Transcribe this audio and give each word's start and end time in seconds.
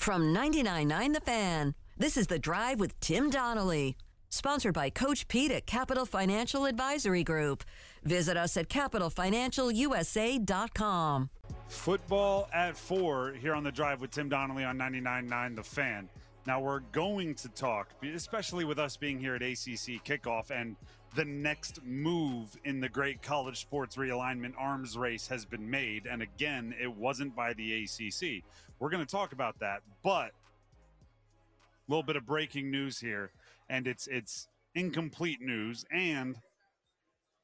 From 0.00 0.34
99.9 0.34 1.12
The 1.12 1.20
Fan, 1.20 1.74
this 1.98 2.16
is 2.16 2.26
The 2.26 2.38
Drive 2.38 2.80
with 2.80 2.98
Tim 3.00 3.28
Donnelly. 3.28 3.98
Sponsored 4.30 4.72
by 4.72 4.88
Coach 4.88 5.28
Pete 5.28 5.50
at 5.50 5.66
Capital 5.66 6.06
Financial 6.06 6.64
Advisory 6.64 7.22
Group. 7.22 7.64
Visit 8.04 8.38
us 8.38 8.56
at 8.56 8.70
capitalfinancialusa.com. 8.70 11.28
Football 11.68 12.48
at 12.54 12.78
four 12.78 13.34
here 13.34 13.52
on 13.52 13.62
The 13.62 13.70
Drive 13.70 14.00
with 14.00 14.10
Tim 14.10 14.30
Donnelly 14.30 14.64
on 14.64 14.78
99.9 14.78 15.56
The 15.56 15.62
Fan. 15.62 16.08
Now 16.46 16.60
we're 16.60 16.80
going 16.92 17.34
to 17.34 17.50
talk, 17.50 17.90
especially 18.02 18.64
with 18.64 18.78
us 18.78 18.96
being 18.96 19.20
here 19.20 19.34
at 19.34 19.42
ACC 19.42 20.02
kickoff 20.02 20.50
and 20.50 20.76
the 21.14 21.24
next 21.24 21.82
move 21.84 22.56
in 22.64 22.80
the 22.80 22.88
great 22.88 23.22
college 23.22 23.60
sports 23.60 23.96
realignment 23.96 24.52
arms 24.56 24.96
race 24.96 25.26
has 25.28 25.44
been 25.44 25.68
made. 25.68 26.06
And 26.06 26.22
again, 26.22 26.74
it 26.80 26.94
wasn't 26.94 27.34
by 27.34 27.52
the 27.54 27.84
ACC. 27.84 28.44
We're 28.78 28.90
going 28.90 29.04
to 29.04 29.10
talk 29.10 29.32
about 29.32 29.58
that, 29.58 29.82
but 30.02 30.30
a 30.30 31.88
little 31.88 32.04
bit 32.04 32.16
of 32.16 32.24
breaking 32.24 32.70
news 32.70 32.98
here, 33.00 33.32
and 33.68 33.86
it's 33.88 34.06
it's 34.06 34.46
incomplete 34.74 35.40
news. 35.40 35.84
And 35.90 36.36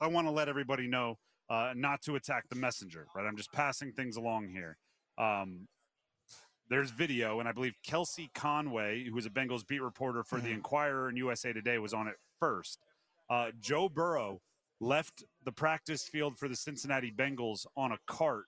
I 0.01 0.07
want 0.07 0.29
to 0.29 0.31
let 0.31 0.49
everybody 0.49 0.87
know 0.87 1.19
uh, 1.51 1.73
not 1.75 2.03
to 2.03 2.15
attack 2.15 2.49
the 2.49 2.57
messenger. 2.57 3.07
Right, 3.15 3.27
I'm 3.27 3.37
just 3.37 3.53
passing 3.53 3.93
things 3.93 4.17
along 4.17 4.49
here. 4.49 4.77
Um, 5.19 5.67
there's 6.69 6.91
video, 6.91 7.41
and 7.41 7.49
I 7.49 7.53
believe 7.53 7.75
Kelsey 7.85 8.31
Conway, 8.35 9.05
who 9.05 9.15
was 9.15 9.27
a 9.27 9.31
Bengals 9.31 9.67
beat 9.67 9.83
reporter 9.83 10.23
for 10.23 10.37
mm-hmm. 10.37 10.47
the 10.47 10.53
Enquirer 10.53 11.09
and 11.09 11.19
USA 11.19 11.53
Today, 11.53 11.79
was 11.79 11.93
on 11.93 12.07
it 12.07 12.15
first. 12.39 12.79
Uh, 13.29 13.51
Joe 13.61 13.89
Burrow 13.89 14.41
left 14.81 15.25
the 15.45 15.53
practice 15.53 16.05
field 16.05 16.39
for 16.39 16.49
the 16.49 16.57
Cincinnati 16.57 17.11
Bengals 17.11 17.67
on 17.77 17.93
a 17.93 17.99
cart 18.07 18.45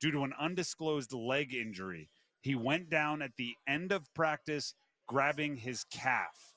due 0.00 0.10
to 0.10 0.24
an 0.24 0.32
undisclosed 0.38 1.12
leg 1.12 1.54
injury. 1.54 2.08
He 2.40 2.54
went 2.54 2.90
down 2.90 3.22
at 3.22 3.36
the 3.36 3.54
end 3.68 3.92
of 3.92 4.12
practice 4.14 4.74
grabbing 5.06 5.56
his 5.56 5.84
calf. 5.84 6.54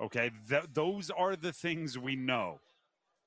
Okay, 0.00 0.30
Th- 0.48 0.64
those 0.72 1.10
are 1.10 1.34
the 1.34 1.52
things 1.52 1.98
we 1.98 2.14
know, 2.14 2.60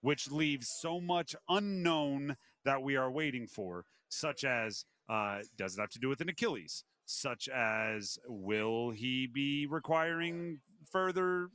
which 0.02 0.31
leaves 0.31 0.70
so 0.80 1.02
much 1.02 1.36
unknown 1.50 2.38
that 2.64 2.81
we 2.81 2.96
are 2.96 3.12
waiting 3.12 3.48
for, 3.48 3.84
such 4.09 4.46
as 4.46 4.86
uh, 5.09 5.40
does 5.58 5.78
it 5.78 5.81
have 5.81 5.90
to 5.90 6.00
do 6.00 6.08
with 6.08 6.22
an 6.22 6.30
Achilles? 6.30 6.86
Such 7.06 7.50
as 7.50 8.18
will 8.25 8.92
he 8.92 9.28
be 9.28 9.68
requiring 9.68 10.59
further 10.90 11.50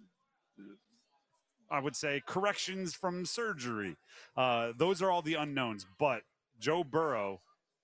I 1.71 1.81
would 1.81 1.97
say 1.97 2.23
corrections 2.27 2.95
from 2.95 3.25
surgery. 3.25 3.97
Uh, 4.37 4.73
those 4.77 5.03
are 5.03 5.11
all 5.11 5.23
the 5.23 5.35
unknowns. 5.35 5.87
But 5.99 6.23
Joe 6.59 6.85
Burrow 6.85 7.41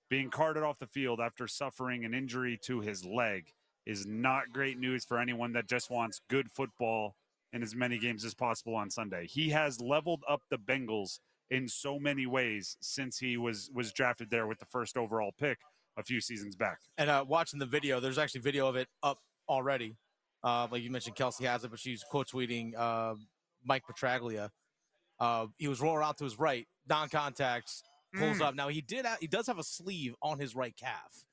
being 0.09 0.29
carted 0.29 0.63
off 0.63 0.79
the 0.79 0.87
field 0.87 1.19
after 1.19 1.47
suffering 1.47 2.05
an 2.05 2.13
injury 2.13 2.59
to 2.63 2.79
his 2.79 3.05
leg 3.05 3.45
is 3.85 4.05
not 4.05 4.53
great 4.53 4.77
news 4.77 5.03
for 5.03 5.19
anyone 5.19 5.53
that 5.53 5.67
just 5.67 5.89
wants 5.89 6.21
good 6.29 6.49
football 6.51 7.15
in 7.51 7.61
as 7.61 7.75
many 7.75 7.97
games 7.97 8.25
as 8.25 8.33
possible 8.33 8.75
on 8.75 8.89
Sunday. 8.89 9.27
He 9.27 9.49
has 9.49 9.79
leveled 9.79 10.23
up 10.27 10.41
the 10.49 10.57
Bengals 10.57 11.19
in 11.51 11.67
so 11.67 11.99
many 11.99 12.25
ways 12.25 12.77
since 12.81 13.19
he 13.19 13.37
was 13.37 13.69
was 13.73 13.91
drafted 13.91 14.29
there 14.29 14.47
with 14.47 14.59
the 14.59 14.65
first 14.65 14.97
overall 14.97 15.31
pick 15.37 15.59
a 15.97 16.03
few 16.03 16.19
seasons 16.19 16.55
back. 16.55 16.79
And 16.97 17.09
uh, 17.09 17.25
watching 17.27 17.59
the 17.59 17.65
video, 17.65 17.99
there's 17.99 18.17
actually 18.17 18.41
video 18.41 18.67
of 18.67 18.75
it 18.75 18.87
up 19.03 19.19
already. 19.47 19.95
Uh, 20.43 20.67
like 20.71 20.81
you 20.81 20.89
mentioned, 20.89 21.15
Kelsey 21.15 21.45
has 21.45 21.63
it, 21.63 21.69
but 21.69 21.79
she's 21.79 22.03
quote 22.03 22.27
tweeting 22.27 22.73
uh, 22.75 23.15
Mike 23.65 23.83
Petraglia. 23.89 24.49
Uh, 25.19 25.47
he 25.57 25.67
was 25.67 25.81
rolling 25.81 26.03
out 26.03 26.17
to 26.17 26.23
his 26.23 26.37
right, 26.39 26.67
non-contact, 26.89 27.71
pulls 28.15 28.37
mm. 28.37 28.41
up. 28.41 28.55
Now 28.55 28.67
he 28.67 28.81
did 28.81 29.05
have, 29.05 29.19
he 29.19 29.27
does 29.27 29.47
have 29.47 29.59
a 29.59 29.63
sleeve 29.63 30.15
on 30.21 30.39
his 30.39 30.55
right 30.55 30.75
calf. 30.75 31.25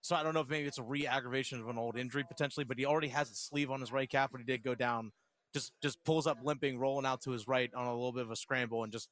So 0.00 0.14
I 0.14 0.22
don't 0.22 0.34
know 0.34 0.40
if 0.40 0.48
maybe 0.48 0.68
it's 0.68 0.78
a 0.78 0.84
re-aggravation 0.84 1.60
of 1.60 1.68
an 1.68 1.78
old 1.78 1.98
injury 1.98 2.24
potentially, 2.26 2.64
but 2.64 2.78
he 2.78 2.86
already 2.86 3.08
has 3.08 3.30
a 3.30 3.34
sleeve 3.34 3.70
on 3.70 3.80
his 3.80 3.92
right 3.92 4.08
calf, 4.08 4.30
but 4.30 4.40
he 4.40 4.44
did 4.44 4.62
go 4.62 4.74
down, 4.74 5.10
just 5.52 5.72
just 5.82 6.02
pulls 6.04 6.26
up 6.26 6.38
limping, 6.44 6.78
rolling 6.78 7.06
out 7.06 7.22
to 7.22 7.32
his 7.32 7.48
right 7.48 7.70
on 7.74 7.86
a 7.86 7.92
little 7.92 8.12
bit 8.12 8.22
of 8.22 8.30
a 8.30 8.36
scramble 8.36 8.84
and 8.84 8.92
just 8.92 9.08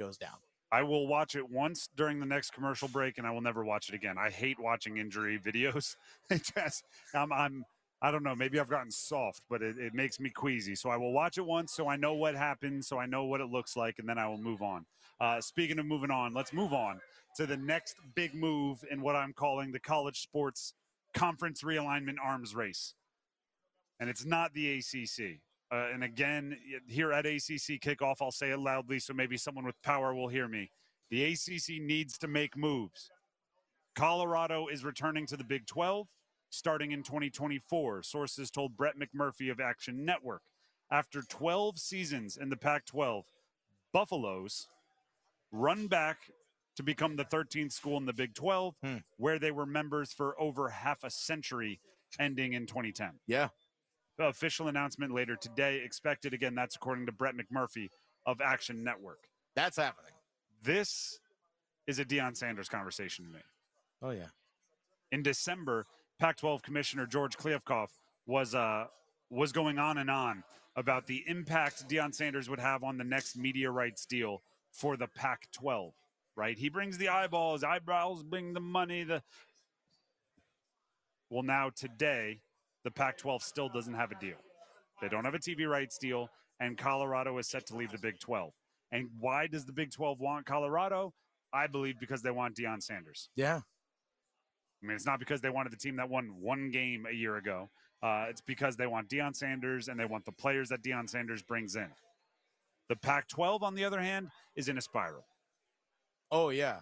goes 0.00 0.16
down. 0.16 0.36
I 0.72 0.82
will 0.82 1.06
watch 1.06 1.36
it 1.36 1.48
once 1.48 1.88
during 1.96 2.18
the 2.18 2.26
next 2.26 2.52
commercial 2.52 2.88
break, 2.88 3.18
and 3.18 3.26
I 3.26 3.30
will 3.30 3.40
never 3.40 3.64
watch 3.64 3.88
it 3.88 3.94
again. 3.94 4.16
I 4.18 4.30
hate 4.30 4.58
watching 4.58 4.98
injury 4.98 5.38
videos. 5.38 5.96
It 6.30 6.42
just, 6.56 6.82
I'm, 7.14 7.32
I'm 7.32 7.64
I 8.02 8.10
don't 8.10 8.22
know. 8.22 8.34
Maybe 8.34 8.60
I've 8.60 8.68
gotten 8.68 8.90
soft, 8.90 9.42
but 9.48 9.62
it, 9.62 9.78
it, 9.78 9.94
makes 9.94 10.20
me 10.20 10.28
queasy. 10.28 10.74
So 10.74 10.90
I 10.90 10.96
will 10.96 11.12
watch 11.12 11.38
it 11.38 11.46
once 11.46 11.72
so 11.72 11.88
I 11.88 11.96
know 11.96 12.12
what 12.12 12.34
happened, 12.34 12.84
so 12.84 12.98
I 12.98 13.06
know 13.06 13.24
what 13.24 13.40
it 13.40 13.46
looks 13.46 13.74
like, 13.76 13.98
and 13.98 14.08
then 14.08 14.18
I 14.18 14.28
will 14.28 14.38
move 14.38 14.60
on. 14.60 14.84
Uh, 15.18 15.40
speaking 15.40 15.78
of 15.78 15.86
moving 15.86 16.10
on, 16.10 16.34
let's 16.34 16.52
move 16.52 16.74
on 16.74 17.00
to 17.36 17.46
the 17.46 17.56
next 17.56 17.96
big 18.14 18.34
move 18.34 18.84
in 18.90 19.00
what 19.00 19.16
I'm 19.16 19.32
calling 19.32 19.72
the 19.72 19.80
college 19.80 20.20
sports 20.20 20.74
conference 21.14 21.62
realignment 21.62 22.16
arms 22.22 22.54
race. 22.54 22.94
And 23.98 24.10
it's 24.10 24.26
not 24.26 24.52
the 24.52 24.78
ACC. 24.78 25.40
Uh, 25.72 25.88
and 25.92 26.04
again, 26.04 26.56
here 26.86 27.12
at 27.12 27.24
ACC 27.24 27.80
kickoff, 27.80 28.16
I'll 28.20 28.30
say 28.30 28.50
it 28.50 28.58
loudly 28.58 28.98
so 28.98 29.14
maybe 29.14 29.38
someone 29.38 29.64
with 29.64 29.80
power 29.82 30.14
will 30.14 30.28
hear 30.28 30.48
me. 30.48 30.70
The 31.10 31.24
ACC 31.24 31.80
needs 31.80 32.18
to 32.18 32.28
make 32.28 32.56
moves. 32.56 33.10
Colorado 33.94 34.66
is 34.66 34.84
returning 34.84 35.26
to 35.26 35.36
the 35.36 35.44
Big 35.44 35.66
12 35.66 36.06
starting 36.56 36.92
in 36.92 37.02
2024, 37.02 38.02
sources 38.02 38.50
told 38.50 38.76
Brett 38.76 38.94
McMurphy 38.98 39.50
of 39.50 39.60
Action 39.60 40.04
Network. 40.04 40.42
After 40.90 41.22
12 41.22 41.78
seasons 41.78 42.36
in 42.36 42.48
the 42.48 42.56
Pac 42.56 42.86
12, 42.86 43.24
Buffaloes 43.92 44.68
run 45.52 45.86
back 45.86 46.18
to 46.76 46.82
become 46.82 47.16
the 47.16 47.24
13th 47.24 47.72
school 47.72 47.96
in 47.96 48.06
the 48.06 48.12
Big 48.12 48.34
12, 48.34 48.74
hmm. 48.82 48.96
where 49.16 49.38
they 49.38 49.50
were 49.50 49.66
members 49.66 50.12
for 50.12 50.40
over 50.40 50.68
half 50.68 51.04
a 51.04 51.10
century, 51.10 51.80
ending 52.20 52.52
in 52.52 52.66
2010. 52.66 53.10
Yeah. 53.26 53.48
The 54.18 54.26
official 54.26 54.68
announcement 54.68 55.12
later 55.12 55.36
today 55.36 55.82
expected. 55.84 56.32
Again, 56.34 56.54
that's 56.54 56.76
according 56.76 57.06
to 57.06 57.12
Brett 57.12 57.34
McMurphy 57.34 57.88
of 58.24 58.40
Action 58.40 58.82
Network. 58.82 59.28
That's 59.54 59.76
happening. 59.76 60.12
This 60.62 61.18
is 61.86 61.98
a 61.98 62.04
Deion 62.04 62.36
Sanders 62.36 62.68
conversation 62.68 63.26
to 63.26 63.30
me. 63.30 63.40
Oh, 64.02 64.10
yeah. 64.10 64.28
In 65.12 65.22
December, 65.22 65.86
Pac-12 66.18 66.62
Commissioner 66.62 67.06
George 67.06 67.36
Kliavkoff 67.36 67.88
was 68.26 68.54
uh, 68.54 68.86
was 69.30 69.52
going 69.52 69.78
on 69.78 69.98
and 69.98 70.10
on 70.10 70.42
about 70.76 71.06
the 71.06 71.24
impact 71.26 71.88
Deion 71.88 72.14
Sanders 72.14 72.48
would 72.48 72.60
have 72.60 72.84
on 72.84 72.98
the 72.98 73.04
next 73.04 73.36
media 73.36 73.70
rights 73.70 74.06
deal 74.06 74.42
for 74.72 74.96
the 74.96 75.06
Pac-12. 75.06 75.92
Right? 76.36 76.58
He 76.58 76.68
brings 76.68 76.98
the 76.98 77.08
eyeballs, 77.08 77.64
eyebrows 77.64 78.22
bring 78.22 78.52
the 78.52 78.60
money. 78.60 79.04
The 79.04 79.22
well, 81.30 81.42
now 81.42 81.70
today, 81.74 82.40
the 82.84 82.90
Pac-12 82.90 83.42
still 83.42 83.68
doesn't 83.68 83.94
have 83.94 84.12
a 84.12 84.20
deal. 84.20 84.36
They 85.00 85.08
don't 85.08 85.24
have 85.24 85.34
a 85.34 85.38
TV 85.38 85.68
rights 85.68 85.98
deal, 85.98 86.28
and 86.60 86.78
Colorado 86.78 87.36
is 87.38 87.48
set 87.48 87.66
to 87.66 87.76
leave 87.76 87.90
the 87.90 87.98
Big 87.98 88.18
12. 88.20 88.52
And 88.92 89.08
why 89.18 89.46
does 89.46 89.64
the 89.64 89.72
Big 89.72 89.90
12 89.90 90.20
want 90.20 90.46
Colorado? 90.46 91.12
I 91.52 91.66
believe 91.66 91.98
because 91.98 92.22
they 92.22 92.30
want 92.30 92.56
Deion 92.56 92.82
Sanders. 92.82 93.28
Yeah. 93.34 93.60
I 94.86 94.88
mean, 94.88 94.94
it's 94.94 95.06
not 95.06 95.18
because 95.18 95.40
they 95.40 95.50
wanted 95.50 95.72
the 95.72 95.76
team 95.76 95.96
that 95.96 96.08
won 96.08 96.30
one 96.40 96.70
game 96.70 97.06
a 97.10 97.12
year 97.12 97.38
ago. 97.38 97.68
Uh, 98.04 98.26
it's 98.28 98.40
because 98.40 98.76
they 98.76 98.86
want 98.86 99.08
Deion 99.08 99.34
Sanders 99.34 99.88
and 99.88 99.98
they 99.98 100.04
want 100.04 100.24
the 100.24 100.30
players 100.30 100.68
that 100.68 100.80
Deion 100.84 101.10
Sanders 101.10 101.42
brings 101.42 101.74
in. 101.74 101.88
The 102.88 102.94
Pac 102.94 103.26
12, 103.26 103.64
on 103.64 103.74
the 103.74 103.84
other 103.84 104.00
hand, 104.00 104.28
is 104.54 104.68
in 104.68 104.78
a 104.78 104.80
spiral. 104.80 105.26
Oh, 106.30 106.50
yeah. 106.50 106.80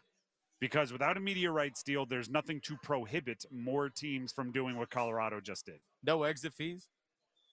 Because 0.60 0.92
without 0.92 1.16
a 1.16 1.20
media 1.20 1.50
rights 1.50 1.82
deal, 1.82 2.04
there's 2.04 2.28
nothing 2.28 2.60
to 2.64 2.76
prohibit 2.82 3.46
more 3.50 3.88
teams 3.88 4.32
from 4.32 4.52
doing 4.52 4.76
what 4.76 4.90
Colorado 4.90 5.40
just 5.40 5.64
did. 5.64 5.80
No 6.04 6.24
exit 6.24 6.52
fees? 6.52 6.88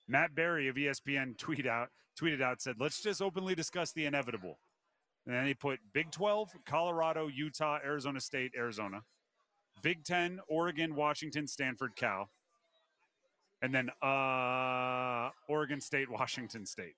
Matt 0.09 0.35
Barrie 0.35 0.67
of 0.67 0.75
ESPN 0.75 1.37
tweet 1.37 1.65
out, 1.65 1.87
tweeted 2.19 2.41
out, 2.41 2.61
said, 2.61 2.75
let's 2.77 3.01
just 3.01 3.21
openly 3.21 3.55
discuss 3.55 3.93
the 3.93 4.05
inevitable. 4.05 4.59
And 5.25 5.33
then 5.33 5.47
he 5.47 5.53
put 5.53 5.79
Big 5.93 6.11
12, 6.11 6.49
Colorado, 6.65 7.27
Utah, 7.27 7.79
Arizona 7.85 8.19
State, 8.19 8.51
Arizona. 8.57 9.03
Big 9.81 10.03
Ten, 10.03 10.39
Oregon, 10.47 10.95
Washington, 10.95 11.47
Stanford, 11.47 11.95
Cal. 11.95 12.29
And 13.61 13.73
then 13.73 13.89
uh, 14.01 15.29
Oregon 15.47 15.81
State, 15.81 16.09
Washington 16.09 16.65
State. 16.65 16.95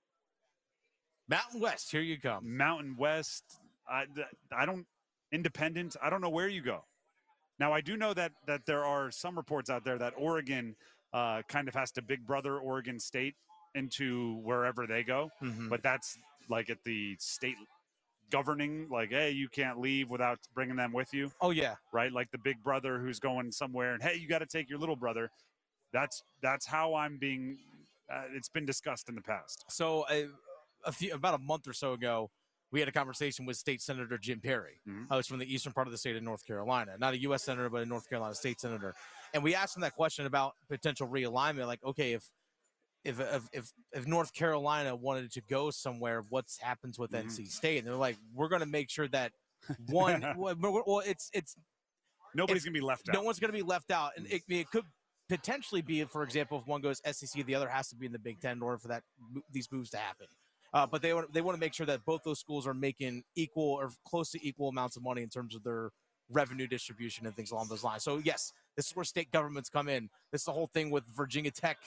Mountain 1.30 1.62
West, 1.62 1.92
here 1.92 2.02
you 2.02 2.20
come. 2.20 2.58
Mountain 2.58 2.96
West. 2.98 3.44
I, 3.88 4.06
I 4.56 4.66
don't, 4.66 4.86
independent. 5.32 5.96
I 6.02 6.10
don't 6.10 6.22
know 6.22 6.30
where 6.30 6.48
you 6.48 6.62
go. 6.62 6.84
Now, 7.60 7.74
I 7.74 7.82
do 7.82 7.98
know 7.98 8.14
that 8.14 8.32
that 8.48 8.66
there 8.66 8.84
are 8.84 9.12
some 9.12 9.36
reports 9.36 9.70
out 9.70 9.86
there 9.86 9.98
that 9.98 10.14
Oregon 10.18 10.76
uh, 11.14 11.44
kind 11.48 11.68
of 11.68 11.76
has 11.76 11.92
to 11.92 12.02
big 12.02 12.26
brother 12.26 12.58
Oregon 12.58 13.00
State 13.00 13.36
into 13.76 14.40
wherever 14.44 14.88
they 14.88 15.04
go, 15.04 15.32
mm-hmm. 15.42 15.70
but 15.70 15.84
that's 15.84 16.18
like 16.50 16.70
at 16.70 16.84
the 16.84 17.16
state 17.20 17.56
governing 18.32 18.88
like 18.90 19.10
hey 19.12 19.30
you 19.32 19.48
can't 19.50 19.80
leave 19.80 20.10
without 20.10 20.40
bringing 20.56 20.76
them 20.76 20.92
with 20.92 21.14
you 21.14 21.32
oh 21.42 21.52
yeah 21.52 21.76
right 21.92 22.12
like 22.12 22.30
the 22.32 22.38
big 22.38 22.62
brother 22.64 23.00
who's 23.00 23.20
going 23.20 23.52
somewhere 23.52 23.94
and 23.94 24.02
hey 24.04 24.16
you 24.16 24.28
got 24.28 24.40
to 24.40 24.46
take 24.46 24.70
your 24.70 24.80
little 24.80 24.96
brother 24.96 25.30
that's 25.92 26.24
that's 26.42 26.66
how 26.66 26.96
i'm 26.96 27.18
being 27.18 27.58
uh, 28.12 28.24
it's 28.34 28.50
been 28.50 28.66
discussed 28.66 29.08
in 29.10 29.16
the 29.16 29.22
past 29.22 29.64
so 29.70 30.06
a 30.86 30.92
few 30.92 31.14
about 31.14 31.34
a 31.34 31.38
month 31.38 31.68
or 31.68 31.74
so 31.74 31.94
ago 31.94 32.30
we 32.72 32.80
had 32.80 32.90
a 32.90 32.92
conversation 32.92 33.46
with 33.46 33.56
State 33.56 33.84
Senator 33.84 34.18
Jim 34.18 34.40
Perry, 34.42 34.82
Mhm. 34.90 35.06
uh, 35.12 35.18
who's 35.18 35.28
from 35.28 35.38
the 35.38 35.46
eastern 35.54 35.74
part 35.74 35.86
of 35.86 35.92
the 35.92 35.98
state 36.00 36.16
of 36.16 36.24
North 36.24 36.44
Carolina, 36.44 36.96
not 36.98 37.14
a 37.14 37.20
U.S. 37.20 37.44
senator, 37.44 37.70
but 37.70 37.84
a 37.84 37.86
North 37.86 38.10
Carolina 38.10 38.34
state 38.34 38.60
senator. 38.60 38.96
And 39.32 39.44
we 39.44 39.54
asked 39.54 39.78
him 39.78 39.82
that 39.82 39.94
question 39.94 40.26
about 40.26 40.56
potential 40.70 41.08
realignment. 41.08 41.68
Like, 41.68 41.84
okay, 41.84 42.14
if 42.14 42.28
if 43.04 43.20
if 43.20 43.50
if, 43.54 43.72
if 43.92 44.08
North 44.08 44.34
Carolina 44.34 44.96
wanted 44.96 45.32
to 45.34 45.42
go 45.50 45.72
somewhere, 45.72 46.24
what's 46.30 46.58
happens 46.60 46.98
with 46.98 47.12
Mhm. 47.12 47.26
NC 47.26 47.48
State? 47.52 47.80
And 47.80 47.88
they're 47.88 47.96
like, 47.96 48.18
we're 48.34 48.48
going 48.50 48.62
to 48.62 48.66
make 48.68 48.90
sure 48.90 49.08
that 49.10 49.32
one, 49.88 50.22
well, 50.38 50.56
well, 50.86 51.00
it's 51.06 51.30
it's 51.34 51.56
Nobody's 52.36 52.64
going 52.66 52.74
to 52.74 52.80
be 52.80 52.86
left 52.86 53.10
out. 53.10 53.14
no 53.14 53.22
one's 53.24 53.40
going 53.40 53.52
to 53.52 53.58
be 53.58 53.62
left 53.64 53.92
out, 53.92 54.12
and 54.18 54.26
it, 54.28 54.42
it 54.50 54.70
could 54.72 54.86
potentially 55.30 55.82
be, 55.82 56.04
for 56.06 56.24
example, 56.24 56.58
if 56.60 56.66
one 56.68 56.82
goes 56.82 57.00
SEC, 57.06 57.46
the 57.46 57.54
other 57.56 57.70
has 57.70 57.90
to 57.90 57.96
be 57.96 58.06
in 58.08 58.12
the 58.12 58.20
Big 58.20 58.40
Ten 58.42 58.54
in 58.58 58.62
order 58.64 58.78
for 58.78 58.88
that 58.88 59.04
these 59.52 59.72
moves 59.72 59.90
to 59.92 59.98
happen. 59.98 60.28
Uh, 60.74 60.88
but 60.88 61.02
they 61.04 61.14
want 61.14 61.32
they 61.34 61.42
want 61.42 61.56
to 61.56 61.60
make 61.60 61.74
sure 61.74 61.86
that 61.86 62.04
both 62.06 62.22
those 62.24 62.40
schools 62.40 62.66
are 62.66 62.74
making 62.74 63.24
equal 63.36 63.64
or 63.74 63.92
close 64.08 64.32
to 64.32 64.40
equal 64.48 64.70
amounts 64.70 64.98
of 64.98 65.04
money 65.04 65.22
in 65.22 65.30
terms 65.30 65.54
of 65.56 65.64
their 65.64 65.92
revenue 66.32 66.66
distribution 66.66 67.28
and 67.28 67.36
things 67.36 67.52
along 67.52 67.68
those 67.68 67.84
lines. 67.84 68.02
So 68.04 68.18
yes, 68.24 68.52
this 68.76 68.88
is 68.88 68.96
where 68.96 69.04
state 69.06 69.32
governments 69.32 69.70
come 69.70 69.88
in. 69.88 70.10
This 70.32 70.42
is 70.42 70.46
the 70.46 70.52
whole 70.54 70.68
thing 70.74 70.90
with 70.90 71.04
Virginia 71.16 71.52
Tech 71.52 71.78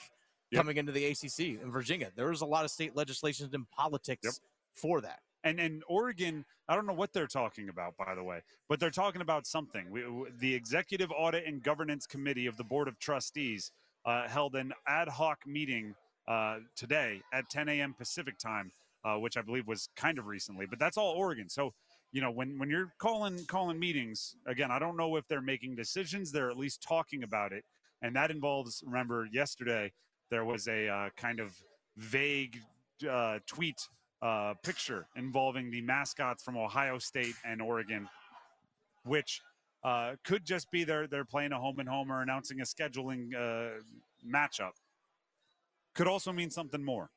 Yep. 0.51 0.59
coming 0.61 0.77
into 0.77 0.91
the 0.91 1.05
ACC 1.05 1.61
in 1.61 1.71
Virginia. 1.71 2.11
There 2.15 2.29
was 2.29 2.41
a 2.41 2.45
lot 2.45 2.63
of 2.65 2.71
state 2.71 2.95
legislation 2.95 3.49
and 3.53 3.69
politics 3.71 4.21
Yep. 4.23 4.33
for 4.73 5.01
that. 5.01 5.19
and 5.43 5.59
and 5.59 5.83
Oregon, 5.87 6.45
I 6.67 6.75
don't 6.75 6.85
know 6.85 6.93
what 6.93 7.13
they're 7.13 7.27
talking 7.27 7.69
about, 7.69 7.95
by 7.97 8.15
the 8.15 8.23
way, 8.23 8.41
but 8.69 8.79
they're 8.79 8.89
talking 8.89 9.21
about 9.21 9.45
something. 9.47 9.89
We, 9.91 10.03
the 10.39 10.53
Executive 10.53 11.11
Audit 11.11 11.45
and 11.45 11.61
Governance 11.63 12.05
Committee 12.07 12.47
of 12.47 12.57
the 12.57 12.63
Board 12.63 12.87
of 12.87 12.97
Trustees 12.99 13.71
uh, 14.05 14.27
held 14.27 14.55
an 14.55 14.73
ad 14.87 15.07
hoc 15.09 15.45
meeting 15.45 15.95
uh, 16.27 16.59
today 16.75 17.21
at 17.33 17.49
10 17.49 17.69
a.m. 17.69 17.93
Pacific 17.93 18.37
time, 18.37 18.71
uh, 19.05 19.15
which 19.17 19.37
I 19.37 19.41
believe 19.41 19.67
was 19.67 19.89
kind 19.95 20.17
of 20.19 20.25
recently. 20.27 20.65
But 20.65 20.79
that's 20.79 20.97
all 20.97 21.11
Oregon. 21.11 21.49
So 21.49 21.73
you 22.13 22.21
know, 22.21 22.31
when 22.31 22.57
when 22.57 22.69
you're 22.69 22.91
calling 22.99 23.45
calling 23.45 23.77
meetings 23.79 24.35
again, 24.47 24.71
I 24.71 24.79
don't 24.79 24.97
know 24.97 25.15
if 25.17 25.27
they're 25.27 25.41
making 25.41 25.75
decisions. 25.75 26.31
They're 26.31 26.49
at 26.49 26.57
least 26.57 26.81
talking 26.81 27.23
about 27.23 27.51
it, 27.53 27.63
and 28.01 28.15
that 28.15 28.31
involves. 28.31 28.81
Remember, 28.85 29.27
yesterday 29.31 29.91
there 30.29 30.45
was 30.45 30.67
a 30.67 30.87
uh, 30.87 31.09
kind 31.17 31.39
of 31.39 31.53
vague 31.97 32.57
uh, 33.09 33.39
tweet 33.47 33.79
uh, 34.21 34.53
picture 34.63 35.07
involving 35.15 35.69
the 35.69 35.81
mascots 35.81 36.43
from 36.43 36.57
Ohio 36.57 36.97
State 36.97 37.35
and 37.45 37.61
Oregon, 37.61 38.07
which 39.03 39.41
uh, 39.83 40.13
could 40.23 40.45
just 40.45 40.69
be 40.71 40.83
they're 40.83 41.07
they're 41.07 41.25
playing 41.25 41.51
a 41.51 41.59
home 41.59 41.79
and 41.79 41.87
home 41.87 42.11
or 42.11 42.21
announcing 42.21 42.59
a 42.61 42.63
scheduling 42.63 43.33
uh, 43.35 43.79
matchup. 44.27 44.71
Could 45.93 46.07
also 46.07 46.31
mean 46.31 46.49
something 46.49 46.83
more. 46.83 47.09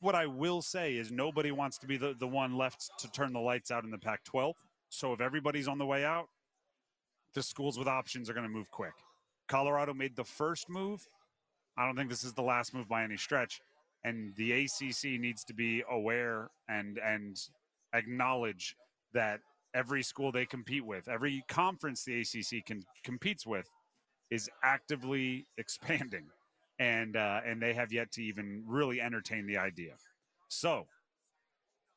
What 0.00 0.14
I 0.14 0.26
will 0.26 0.62
say 0.62 0.96
is 0.96 1.12
nobody 1.12 1.50
wants 1.50 1.76
to 1.78 1.86
be 1.86 1.98
the, 1.98 2.14
the 2.18 2.26
one 2.26 2.56
left 2.56 2.90
to 3.00 3.10
turn 3.10 3.34
the 3.34 3.40
lights 3.40 3.70
out 3.70 3.84
in 3.84 3.90
the 3.90 3.98
Pac 3.98 4.24
12. 4.24 4.56
So 4.88 5.12
if 5.12 5.20
everybody's 5.20 5.68
on 5.68 5.76
the 5.76 5.84
way 5.84 6.06
out, 6.06 6.28
the 7.34 7.42
schools 7.42 7.78
with 7.78 7.86
options 7.86 8.30
are 8.30 8.32
going 8.32 8.46
to 8.46 8.52
move 8.52 8.70
quick. 8.70 8.94
Colorado 9.48 9.92
made 9.92 10.16
the 10.16 10.24
first 10.24 10.70
move. 10.70 11.06
I 11.80 11.86
don't 11.86 11.96
think 11.96 12.10
this 12.10 12.24
is 12.24 12.34
the 12.34 12.42
last 12.42 12.74
move 12.74 12.88
by 12.88 13.02
any 13.02 13.16
stretch 13.16 13.60
and 14.04 14.34
the 14.36 14.52
ACC 14.52 15.20
needs 15.20 15.44
to 15.44 15.54
be 15.54 15.82
aware 15.90 16.50
and 16.68 16.98
and 16.98 17.38
acknowledge 17.94 18.76
that 19.12 19.40
every 19.74 20.02
school 20.02 20.32
they 20.32 20.46
compete 20.46 20.84
with, 20.84 21.08
every 21.08 21.44
conference 21.48 22.04
the 22.04 22.20
ACC 22.20 22.64
can 22.64 22.82
competes 23.04 23.46
with, 23.46 23.68
is 24.30 24.48
actively 24.62 25.46
expanding, 25.58 26.26
and 26.78 27.16
uh, 27.16 27.40
and 27.44 27.60
they 27.60 27.74
have 27.74 27.92
yet 27.92 28.10
to 28.12 28.22
even 28.22 28.64
really 28.66 29.00
entertain 29.00 29.46
the 29.46 29.58
idea. 29.58 29.94
So, 30.48 30.86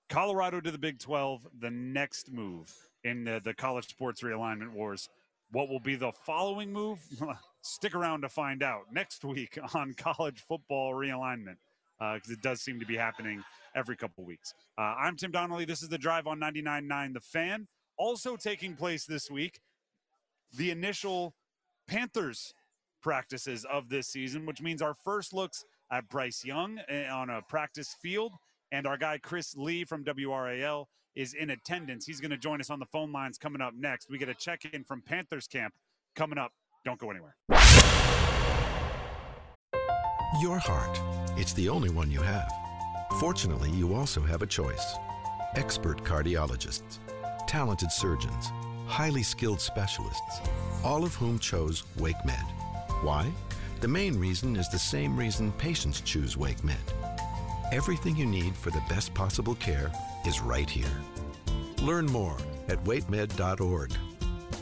Colorado 0.09 0.59
to 0.59 0.71
the 0.71 0.77
Big 0.77 0.99
Twelve, 0.99 1.47
the 1.59 1.71
next 1.71 2.31
move 2.31 2.73
in 3.03 3.23
the, 3.23 3.41
the 3.43 3.53
college 3.53 3.87
sports 3.87 4.21
realignment 4.21 4.73
wars. 4.73 5.09
What 5.51 5.69
will 5.69 5.79
be 5.79 5.95
the 5.95 6.11
following 6.25 6.73
move? 6.73 6.99
Stick 7.63 7.95
around 7.95 8.21
to 8.21 8.29
find 8.29 8.61
out 8.61 8.91
next 8.91 9.23
week 9.23 9.57
on 9.73 9.93
college 9.93 10.43
football 10.47 10.93
realignment 10.93 11.57
because 11.97 12.29
it 12.29 12.41
does 12.41 12.61
seem 12.61 12.77
to 12.79 12.85
be 12.85 12.97
happening 12.97 13.41
every 13.75 13.95
couple 13.95 14.25
weeks. 14.25 14.53
Uh, 14.77 14.95
I'm 14.99 15.15
Tim 15.15 15.31
Donnelly. 15.31 15.63
This 15.63 15.81
is 15.81 15.87
the 15.87 15.97
Drive 15.97 16.27
on 16.27 16.39
99.9 16.39 17.13
The 17.13 17.19
Fan. 17.21 17.67
Also 17.97 18.35
taking 18.35 18.75
place 18.75 19.05
this 19.05 19.31
week, 19.31 19.61
the 20.57 20.71
initial 20.71 21.33
Panthers 21.87 22.53
practices 23.01 23.65
of 23.71 23.87
this 23.87 24.07
season, 24.07 24.45
which 24.45 24.61
means 24.61 24.81
our 24.81 24.95
first 25.05 25.33
looks 25.33 25.63
at 25.89 26.09
Bryce 26.09 26.43
Young 26.43 26.79
eh, 26.89 27.07
on 27.07 27.29
a 27.29 27.41
practice 27.43 27.95
field. 28.01 28.33
And 28.73 28.85
our 28.85 28.97
guy, 28.97 29.19
Chris 29.19 29.55
Lea 29.55 29.85
from 29.85 30.03
WRAL, 30.03 30.87
is 31.15 31.33
in 31.33 31.51
attendance. 31.51 32.05
He's 32.05 32.19
going 32.19 32.31
to 32.31 32.37
join 32.37 32.59
us 32.59 32.69
on 32.69 32.79
the 32.79 32.85
phone 32.87 33.13
lines 33.13 33.37
coming 33.37 33.61
up 33.61 33.73
next. 33.75 34.09
We 34.09 34.17
get 34.17 34.29
a 34.29 34.33
check 34.33 34.65
in 34.65 34.83
from 34.83 35.01
Panthers 35.01 35.47
camp 35.47 35.73
coming 36.15 36.37
up. 36.37 36.51
Don't 36.85 36.99
go 36.99 37.11
anywhere. 37.11 37.35
Your 40.41 40.57
heart. 40.57 40.99
It's 41.37 41.53
the 41.53 41.69
only 41.69 41.89
one 41.89 42.11
you 42.11 42.19
have. 42.19 42.51
Fortunately, 43.19 43.69
you 43.71 43.93
also 43.93 44.21
have 44.21 44.41
a 44.41 44.47
choice. 44.47 44.95
Expert 45.55 46.03
cardiologists, 46.03 46.99
talented 47.47 47.91
surgeons, 47.91 48.51
highly 48.87 49.23
skilled 49.23 49.61
specialists, 49.61 50.41
all 50.83 51.03
of 51.03 51.13
whom 51.15 51.39
chose 51.39 51.83
WakeMed. 51.97 52.49
Why? 53.01 53.31
The 53.79 53.87
main 53.87 54.19
reason 54.19 54.55
is 54.55 54.69
the 54.69 54.79
same 54.79 55.15
reason 55.15 55.51
patients 55.53 56.01
choose 56.01 56.35
WakeMed. 56.35 56.75
Everything 57.71 58.15
you 58.15 58.25
need 58.25 58.55
for 58.55 58.71
the 58.71 58.83
best 58.89 59.13
possible 59.13 59.55
care 59.55 59.91
is 60.25 60.41
right 60.41 60.69
here. 60.69 60.85
Learn 61.81 62.05
more 62.07 62.37
at 62.67 62.83
wakemed.org. 62.83 63.91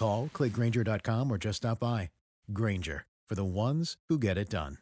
Call, 0.00 0.30
click 0.32 0.54
grainger.com, 0.54 1.30
or 1.30 1.36
just 1.36 1.58
stop 1.58 1.78
by. 1.78 2.08
Grainger, 2.54 3.04
for 3.28 3.34
the 3.34 3.44
ones 3.44 3.98
who 4.08 4.18
get 4.18 4.38
it 4.38 4.48
done. 4.48 4.78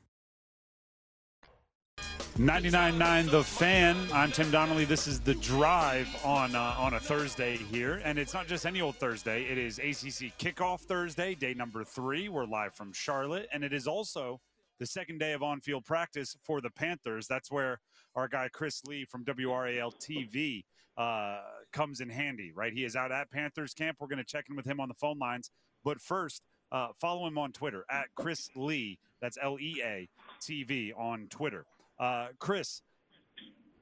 99.9 2.38 3.28
The 3.28 3.42
Fan. 3.42 3.96
I'm 4.14 4.30
Tim 4.30 4.48
Donnelly. 4.52 4.84
This 4.84 5.08
is 5.08 5.18
The 5.18 5.34
Drive 5.34 6.06
on 6.24 6.54
uh, 6.54 6.76
on 6.78 6.94
a 6.94 7.00
Thursday 7.00 7.56
here. 7.56 8.00
And 8.04 8.16
it's 8.16 8.32
not 8.32 8.46
just 8.46 8.64
any 8.64 8.80
old 8.80 8.94
Thursday. 8.94 9.42
It 9.42 9.58
is 9.58 9.80
ACC 9.80 10.38
Kickoff 10.38 10.82
Thursday, 10.82 11.34
day 11.34 11.52
number 11.52 11.82
three. 11.82 12.28
We're 12.28 12.46
live 12.46 12.74
from 12.74 12.92
Charlotte. 12.92 13.48
And 13.52 13.64
it 13.64 13.72
is 13.72 13.88
also 13.88 14.40
the 14.78 14.86
second 14.86 15.18
day 15.18 15.32
of 15.32 15.42
on-field 15.42 15.84
practice 15.84 16.36
for 16.44 16.60
the 16.60 16.70
Panthers. 16.70 17.26
That's 17.26 17.50
where 17.50 17.80
our 18.14 18.28
guy 18.28 18.48
Chris 18.52 18.84
Lea 18.84 19.04
from 19.04 19.24
WRAL 19.24 19.92
TV 20.00 20.62
uh, 20.96 21.40
comes 21.72 22.00
in 22.00 22.08
handy, 22.08 22.52
right? 22.54 22.72
He 22.72 22.84
is 22.84 22.96
out 22.96 23.12
at 23.12 23.30
Panthers 23.30 23.74
camp. 23.74 23.98
We're 24.00 24.08
going 24.08 24.18
to 24.18 24.24
check 24.24 24.46
in 24.48 24.56
with 24.56 24.66
him 24.66 24.80
on 24.80 24.88
the 24.88 24.94
phone 24.94 25.18
lines. 25.18 25.50
But 25.84 26.00
first, 26.00 26.42
uh, 26.70 26.88
follow 27.00 27.26
him 27.26 27.38
on 27.38 27.52
Twitter 27.52 27.84
at 27.90 28.06
Chris 28.14 28.50
Lea. 28.54 28.98
That's 29.20 29.38
L-E-A 29.40 30.08
TV 30.40 30.92
on 30.96 31.26
Twitter. 31.28 31.64
Uh, 31.98 32.28
Chris, 32.38 32.82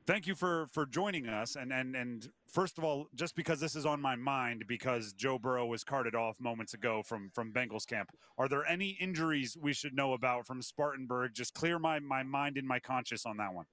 thank 0.06 0.26
you 0.26 0.34
for 0.34 0.66
for 0.72 0.86
joining 0.86 1.28
us. 1.28 1.56
And 1.56 1.72
and 1.72 1.94
and 1.94 2.28
first 2.48 2.78
of 2.78 2.84
all, 2.84 3.08
just 3.14 3.34
because 3.34 3.60
this 3.60 3.76
is 3.76 3.84
on 3.84 4.00
my 4.00 4.16
mind, 4.16 4.64
because 4.66 5.12
Joe 5.12 5.38
Burrow 5.38 5.66
was 5.66 5.84
carted 5.84 6.14
off 6.14 6.40
moments 6.40 6.74
ago 6.74 7.02
from 7.04 7.30
from 7.34 7.52
Bengals 7.52 7.86
camp, 7.86 8.10
are 8.38 8.48
there 8.48 8.64
any 8.64 8.96
injuries 9.00 9.56
we 9.60 9.72
should 9.72 9.94
know 9.94 10.12
about 10.12 10.46
from 10.46 10.62
Spartanburg? 10.62 11.34
Just 11.34 11.54
clear 11.54 11.78
my 11.78 11.98
my 11.98 12.22
mind 12.22 12.56
and 12.56 12.66
my 12.66 12.78
conscience 12.78 13.26
on 13.26 13.36
that 13.38 13.52
one. 13.52 13.66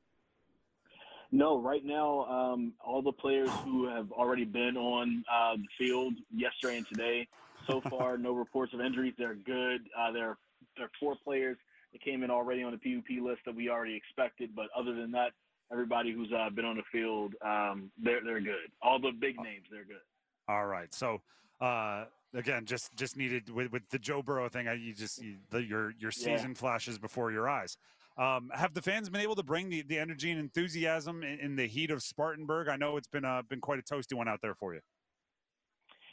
No, 1.33 1.59
right 1.59 1.83
now, 1.83 2.25
um, 2.25 2.73
all 2.79 3.01
the 3.01 3.11
players 3.11 3.49
who 3.65 3.87
have 3.87 4.11
already 4.11 4.45
been 4.45 4.77
on 4.77 5.25
uh, 5.27 5.55
the 5.55 5.65
field 5.79 6.13
yesterday 6.31 6.77
and 6.77 6.87
today, 6.87 7.27
so 7.65 7.81
far, 7.89 8.19
no 8.19 8.33
reports 8.33 8.71
of 8.71 8.81
injuries. 8.81 9.15
They're 9.17 9.33
good. 9.33 9.81
Uh, 9.97 10.11
there, 10.11 10.37
there 10.77 10.85
are 10.85 10.91
four 10.99 11.15
players 11.23 11.57
that 11.91 12.03
came 12.03 12.21
in 12.21 12.29
already 12.29 12.61
on 12.61 12.71
the 12.71 12.77
PUP 12.77 13.23
list 13.23 13.41
that 13.47 13.55
we 13.55 13.67
already 13.67 13.95
expected, 13.95 14.51
but 14.55 14.67
other 14.77 14.93
than 14.93 15.11
that, 15.13 15.31
everybody 15.71 16.13
who's 16.13 16.31
uh, 16.31 16.51
been 16.51 16.65
on 16.65 16.77
the 16.77 16.83
field, 16.91 17.33
um, 17.43 17.89
they're 18.03 18.23
they're 18.23 18.39
good. 18.39 18.69
All 18.83 18.99
the 18.99 19.11
big 19.11 19.37
names, 19.37 19.65
they're 19.71 19.85
good. 19.85 20.05
All 20.47 20.67
right, 20.67 20.93
so. 20.93 21.19
Uh, 21.61 22.05
again, 22.33 22.65
just 22.65 22.93
just 22.97 23.15
needed 23.15 23.49
with, 23.49 23.71
with 23.71 23.87
the 23.89 23.97
Joe 23.97 24.21
Burrow 24.21 24.49
thing. 24.49 24.67
You 24.81 24.93
just 24.93 25.21
you, 25.23 25.37
the, 25.49 25.63
your 25.63 25.93
your 25.97 26.11
Yeah. 26.17 26.35
season 26.35 26.55
flashes 26.55 26.97
before 26.97 27.31
your 27.31 27.47
eyes. 27.47 27.77
Um, 28.17 28.51
have 28.53 28.73
the 28.73 28.81
fans 28.81 29.09
been 29.09 29.21
able 29.21 29.35
to 29.35 29.43
bring 29.43 29.69
the, 29.69 29.81
the 29.81 29.97
energy 29.97 30.29
and 30.29 30.39
enthusiasm 30.39 31.23
in, 31.23 31.39
in 31.39 31.55
the 31.55 31.65
heat 31.65 31.89
of 31.89 32.03
Spartanburg? 32.03 32.67
I 32.67 32.75
know 32.75 32.97
it's 32.97 33.07
been 33.07 33.25
uh, 33.25 33.41
been 33.49 33.61
quite 33.61 33.79
a 33.79 33.81
toasty 33.81 34.13
one 34.13 34.27
out 34.27 34.39
there 34.41 34.53
for 34.53 34.73
you. 34.73 34.81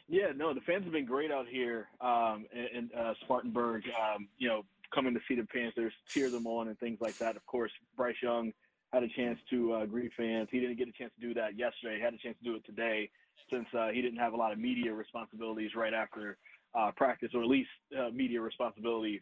Yeah, 0.08 0.32
no, 0.34 0.54
the 0.54 0.62
fans 0.62 0.84
have 0.84 0.92
been 0.92 1.04
great 1.04 1.30
out 1.30 1.46
here 1.46 1.88
um, 2.00 2.46
in, 2.52 2.90
in 2.90 2.98
uh, 2.98 3.14
Spartanburg. 3.22 3.84
Um, 3.88 4.28
you 4.38 4.48
know, 4.48 4.64
coming 4.94 5.14
to 5.14 5.20
see 5.28 5.34
the 5.34 5.44
Panthers, 5.44 5.92
cheer 6.08 6.30
them 6.30 6.46
on, 6.46 6.68
and 6.68 6.78
things 6.78 6.98
like 7.00 7.16
that. 7.18 7.36
Of 7.36 7.44
course, 7.46 7.70
Bryce 7.96 8.16
Young 8.22 8.52
had 8.92 9.04
a 9.04 9.08
chance 9.08 9.38
to 9.50 9.72
uh, 9.74 9.86
greet 9.86 10.10
fans. 10.16 10.48
He 10.50 10.58
didn't 10.58 10.78
get 10.78 10.88
a 10.88 10.92
chance 10.92 11.12
to 11.20 11.26
do 11.26 11.34
that 11.34 11.56
yesterday. 11.56 11.96
He 11.96 12.02
had 12.02 12.14
a 12.14 12.18
chance 12.18 12.36
to 12.38 12.44
do 12.44 12.56
it 12.56 12.64
today 12.64 13.10
since 13.52 13.66
uh, 13.78 13.88
he 13.88 14.02
didn't 14.02 14.18
have 14.18 14.32
a 14.32 14.36
lot 14.36 14.52
of 14.52 14.58
media 14.58 14.92
responsibilities 14.92 15.72
right 15.76 15.94
after 15.94 16.38
uh, 16.74 16.90
practice, 16.96 17.30
or 17.34 17.42
at 17.42 17.48
least 17.48 17.68
uh, 17.98 18.08
media 18.12 18.40
responsibilities 18.40 19.20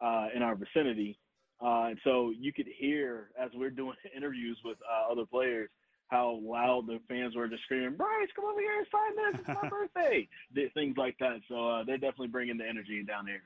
uh, 0.00 0.28
in 0.34 0.42
our 0.42 0.54
vicinity. 0.54 1.18
Uh, 1.60 1.86
and 1.88 1.98
so 2.04 2.32
you 2.38 2.52
could 2.52 2.68
hear 2.78 3.30
as 3.40 3.50
we're 3.54 3.70
doing 3.70 3.94
interviews 4.16 4.58
with 4.64 4.78
uh, 4.82 5.10
other 5.10 5.24
players 5.24 5.70
how 6.08 6.38
loud 6.42 6.86
the 6.86 7.00
fans 7.08 7.34
were 7.34 7.48
just 7.48 7.64
screaming, 7.64 7.96
Bryce, 7.96 8.28
come 8.34 8.44
over 8.44 8.60
here 8.60 8.78
and 8.78 8.86
sign 8.92 9.32
this. 9.32 9.40
It's 9.40 9.62
my 9.62 9.68
birthday. 9.94 10.28
Things 10.74 10.96
like 10.96 11.16
that. 11.18 11.40
So 11.48 11.68
uh, 11.68 11.84
they're 11.84 11.98
definitely 11.98 12.28
bringing 12.28 12.56
the 12.56 12.68
energy 12.68 13.02
down 13.02 13.26
there. 13.26 13.42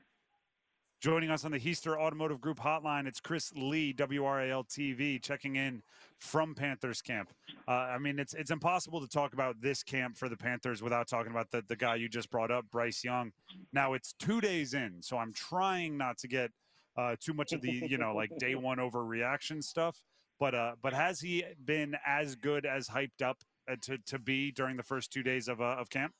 Joining 1.01 1.31
us 1.31 1.45
on 1.45 1.51
the 1.51 1.59
Heister 1.59 1.97
Automotive 1.97 2.39
Group 2.39 2.59
hotline, 2.59 3.07
it's 3.07 3.19
Chris 3.19 3.51
Lea, 3.55 3.91
WRAL 3.91 4.63
TV, 4.65 5.19
checking 5.19 5.55
in 5.55 5.81
from 6.19 6.53
Panthers 6.53 7.01
camp. 7.01 7.33
Uh, 7.67 7.71
I 7.71 7.97
mean, 7.97 8.19
it's 8.19 8.35
it's 8.35 8.51
impossible 8.51 9.01
to 9.01 9.07
talk 9.07 9.33
about 9.33 9.59
this 9.59 9.81
camp 9.81 10.15
for 10.15 10.29
the 10.29 10.37
Panthers 10.37 10.83
without 10.83 11.07
talking 11.07 11.31
about 11.31 11.49
the, 11.49 11.63
the 11.67 11.75
guy 11.75 11.95
you 11.95 12.07
just 12.07 12.29
brought 12.29 12.51
up, 12.51 12.65
Bryce 12.69 13.03
Young. 13.03 13.31
Now 13.73 13.93
it's 13.93 14.13
two 14.13 14.41
days 14.41 14.75
in, 14.75 15.01
so 15.01 15.17
I'm 15.17 15.33
trying 15.33 15.97
not 15.97 16.19
to 16.19 16.27
get 16.27 16.51
uh, 16.97 17.15
too 17.19 17.33
much 17.33 17.53
of 17.53 17.61
the 17.61 17.71
you 17.71 17.97
know 17.97 18.13
like 18.15 18.31
day 18.37 18.55
one 18.69 18.77
overreaction 18.77 19.63
stuff. 19.63 19.97
But 20.39 20.55
uh, 20.55 20.73
but 20.81 20.93
has 20.93 21.19
he 21.19 21.43
been 21.63 21.95
as 22.05 22.35
good 22.35 22.65
as 22.65 22.87
hyped 22.87 23.21
up 23.23 23.37
uh, 23.69 23.75
to 23.83 23.97
to 24.07 24.19
be 24.19 24.51
during 24.51 24.77
the 24.77 24.83
first 24.83 25.11
two 25.11 25.23
days 25.23 25.47
of 25.47 25.61
uh, 25.61 25.75
of 25.79 25.89
camp? 25.89 26.13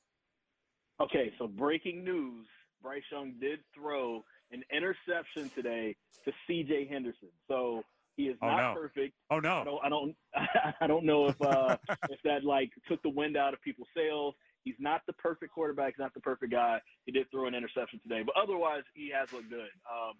Okay, 1.01 1.33
so 1.39 1.47
breaking 1.47 2.03
news: 2.03 2.45
Bryce 2.81 3.01
Young 3.11 3.33
did 3.39 3.59
throw 3.75 4.23
an 4.51 4.63
interception 4.75 5.49
today 5.55 5.95
to 6.25 6.31
C.J. 6.45 6.87
Henderson. 6.87 7.29
So 7.47 7.83
he 8.17 8.23
is 8.23 8.37
Oh, 8.41 8.47
not 8.47 8.75
no. 8.75 8.79
perfect. 8.81 9.13
Oh 9.31 9.39
no! 9.39 9.61
I 9.61 9.63
don't, 9.63 9.81
I 9.85 9.89
don't, 9.89 10.15
I 10.81 10.87
don't 10.87 11.05
know 11.05 11.27
if 11.27 11.41
uh, 11.41 11.77
if 12.09 12.19
that 12.23 12.43
like 12.43 12.69
took 12.87 13.01
the 13.01 13.09
wind 13.09 13.37
out 13.37 13.53
of 13.53 13.61
people's 13.61 13.87
sails. 13.95 14.35
He's 14.63 14.75
not 14.77 15.01
the 15.07 15.13
perfect 15.13 15.51
quarterback. 15.53 15.93
He's 15.95 15.99
not 16.03 16.13
the 16.13 16.19
perfect 16.19 16.51
guy. 16.51 16.79
He 17.05 17.11
did 17.11 17.25
throw 17.31 17.47
an 17.47 17.55
interception 17.55 17.99
today, 18.03 18.21
but 18.23 18.35
otherwise 18.39 18.83
he 18.93 19.09
has 19.11 19.33
looked 19.33 19.49
good. 19.49 19.69
Um, 19.91 20.13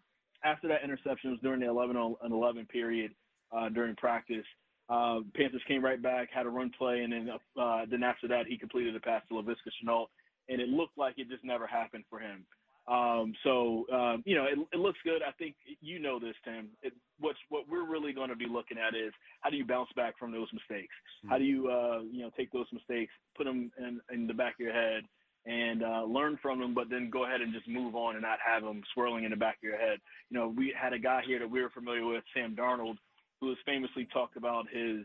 after 0.44 0.68
that 0.68 0.84
interception 0.84 1.32
was 1.32 1.40
during 1.42 1.60
the 1.60 1.70
11 1.70 1.96
on 1.96 2.16
11 2.24 2.66
period 2.66 3.14
uh, 3.56 3.70
during 3.70 3.96
practice. 3.96 4.46
Uh, 4.90 5.20
Panthers 5.36 5.62
came 5.68 5.84
right 5.84 6.02
back, 6.02 6.30
had 6.34 6.46
a 6.46 6.50
run 6.50 6.72
play, 6.78 7.02
and 7.02 7.14
then 7.14 7.30
uh, 7.60 7.82
then 7.90 8.04
after 8.04 8.28
that 8.28 8.46
he 8.48 8.58
completed 8.58 8.96
a 8.96 9.00
pass 9.00 9.22
to 9.30 9.36
Laviska 9.36 9.72
Shenault, 9.82 10.08
and 10.50 10.60
it 10.60 10.68
looked 10.68 10.98
like 10.98 11.16
it 11.18 11.30
just 11.30 11.46
never 11.46 11.66
happened 11.66 12.04
for 12.10 12.20
him. 12.20 12.46
Um, 12.88 13.34
so 13.44 13.86
um, 13.94 14.24
you 14.26 14.36
know, 14.36 14.46
it, 14.46 14.58
it 14.74 14.80
looks 14.80 15.00
good. 15.06 15.22
I 15.22 15.32
think 15.32 15.56
you 15.82 16.00
know 16.00 16.20
this, 16.20 16.36
Tim. 16.44 16.70
It, 16.82 16.94
what's 17.20 17.38
what 17.50 17.70
we're 17.70 17.88
really 17.88 18.12
going 18.12 18.30
to 18.30 18.36
be 18.36 18.48
looking 18.48 18.78
at 18.78 18.96
is 18.96 19.14
how 19.42 19.50
do 19.50 19.56
you 19.56 19.66
bounce 19.66 19.90
back 19.96 20.18
from 20.20 20.32
those 20.32 20.48
mistakes? 20.52 20.94
How 21.30 21.38
do 21.38 21.46
you 21.46 21.70
uh, 21.70 22.02
you 22.12 22.24
know 22.24 22.32
take 22.36 22.52
those 22.52 22.68
mistakes, 22.74 23.14
put 23.38 23.46
them 23.46 23.72
in, 23.78 24.02
in 24.14 24.28
the 24.28 24.34
back 24.34 24.56
of 24.56 24.60
your 24.60 24.74
head, 24.74 25.04
and 25.46 25.84
uh, 25.84 26.04
learn 26.04 26.38
from 26.42 26.60
them, 26.60 26.74
but 26.74 26.90
then 26.90 27.10
go 27.10 27.26
ahead 27.26 27.42
and 27.42 27.54
just 27.54 27.68
move 27.68 27.96
on 27.96 28.16
and 28.16 28.22
not 28.22 28.38
have 28.46 28.64
them 28.64 28.82
swirling 28.94 29.24
in 29.24 29.32
the 29.32 29.38
back 29.38 29.58
of 29.58 29.64
your 29.64 29.78
head. 29.78 30.00
You 30.30 30.38
know, 30.38 30.54
we 30.56 30.74
had 30.80 30.94
a 30.94 31.00
guy 31.00 31.22
here 31.26 31.40
that 31.40 31.50
we 31.50 31.62
were 31.62 31.70
familiar 31.70 32.06
with, 32.06 32.24
Sam 32.34 32.56
Darnold, 32.56 32.98
who 33.40 33.50
has 33.50 33.58
famously 33.66 34.08
talked 34.14 34.38
about 34.38 34.66
his 34.72 35.00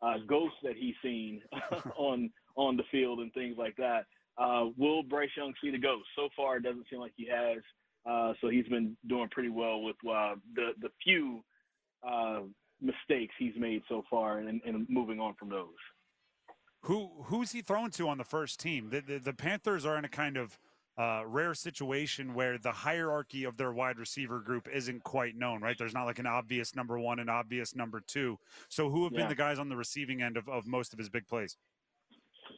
uh, 0.00 0.14
ghosts 0.26 0.56
that 0.62 0.76
he's 0.76 0.94
seen 1.02 1.42
on 1.96 2.30
on 2.56 2.76
the 2.76 2.84
field 2.90 3.20
and 3.20 3.32
things 3.34 3.56
like 3.58 3.76
that. 3.76 4.06
Uh, 4.38 4.66
will 4.76 5.02
Bryce 5.02 5.30
Young 5.36 5.52
see 5.62 5.70
the 5.70 5.78
ghost? 5.78 6.06
So 6.16 6.28
far, 6.36 6.56
it 6.56 6.62
doesn't 6.62 6.86
seem 6.90 7.00
like 7.00 7.12
he 7.16 7.28
has. 7.28 7.58
Uh, 8.06 8.34
so 8.40 8.48
he's 8.48 8.66
been 8.66 8.96
doing 9.08 9.28
pretty 9.30 9.48
well 9.48 9.82
with 9.82 9.96
uh, 10.08 10.34
the 10.54 10.70
the 10.80 10.90
few 11.02 11.42
uh, 12.06 12.40
mistakes 12.80 13.34
he's 13.38 13.54
made 13.58 13.82
so 13.88 14.04
far, 14.10 14.38
and, 14.38 14.60
and 14.64 14.86
moving 14.88 15.20
on 15.20 15.34
from 15.34 15.48
those. 15.48 15.68
Who 16.84 17.10
who's 17.24 17.52
he 17.52 17.62
thrown 17.62 17.90
to 17.92 18.08
on 18.08 18.18
the 18.18 18.24
first 18.24 18.60
team? 18.60 18.90
The 18.90 19.00
the, 19.00 19.18
the 19.18 19.32
Panthers 19.32 19.86
are 19.86 19.96
in 19.96 20.04
a 20.04 20.08
kind 20.08 20.36
of 20.36 20.58
uh, 20.98 21.22
rare 21.26 21.54
situation 21.54 22.34
where 22.34 22.56
the 22.58 22.70
hierarchy 22.70 23.44
of 23.44 23.56
their 23.56 23.72
wide 23.72 23.98
receiver 23.98 24.38
group 24.38 24.68
isn't 24.72 25.02
quite 25.02 25.34
known, 25.34 25.60
right? 25.60 25.76
There's 25.76 25.94
not 25.94 26.04
like 26.04 26.18
an 26.20 26.26
obvious 26.26 26.76
number 26.76 26.98
one 27.00 27.18
and 27.18 27.28
obvious 27.28 27.74
number 27.74 28.00
two. 28.06 28.38
So 28.68 28.90
who 28.90 29.04
have 29.04 29.12
Yeah. 29.12 29.20
been 29.20 29.28
the 29.28 29.34
guys 29.34 29.58
on 29.58 29.68
the 29.68 29.76
receiving 29.76 30.22
end 30.22 30.36
of, 30.36 30.48
of 30.48 30.66
most 30.68 30.92
of 30.92 30.98
his 31.00 31.08
big 31.08 31.26
plays? 31.26 31.56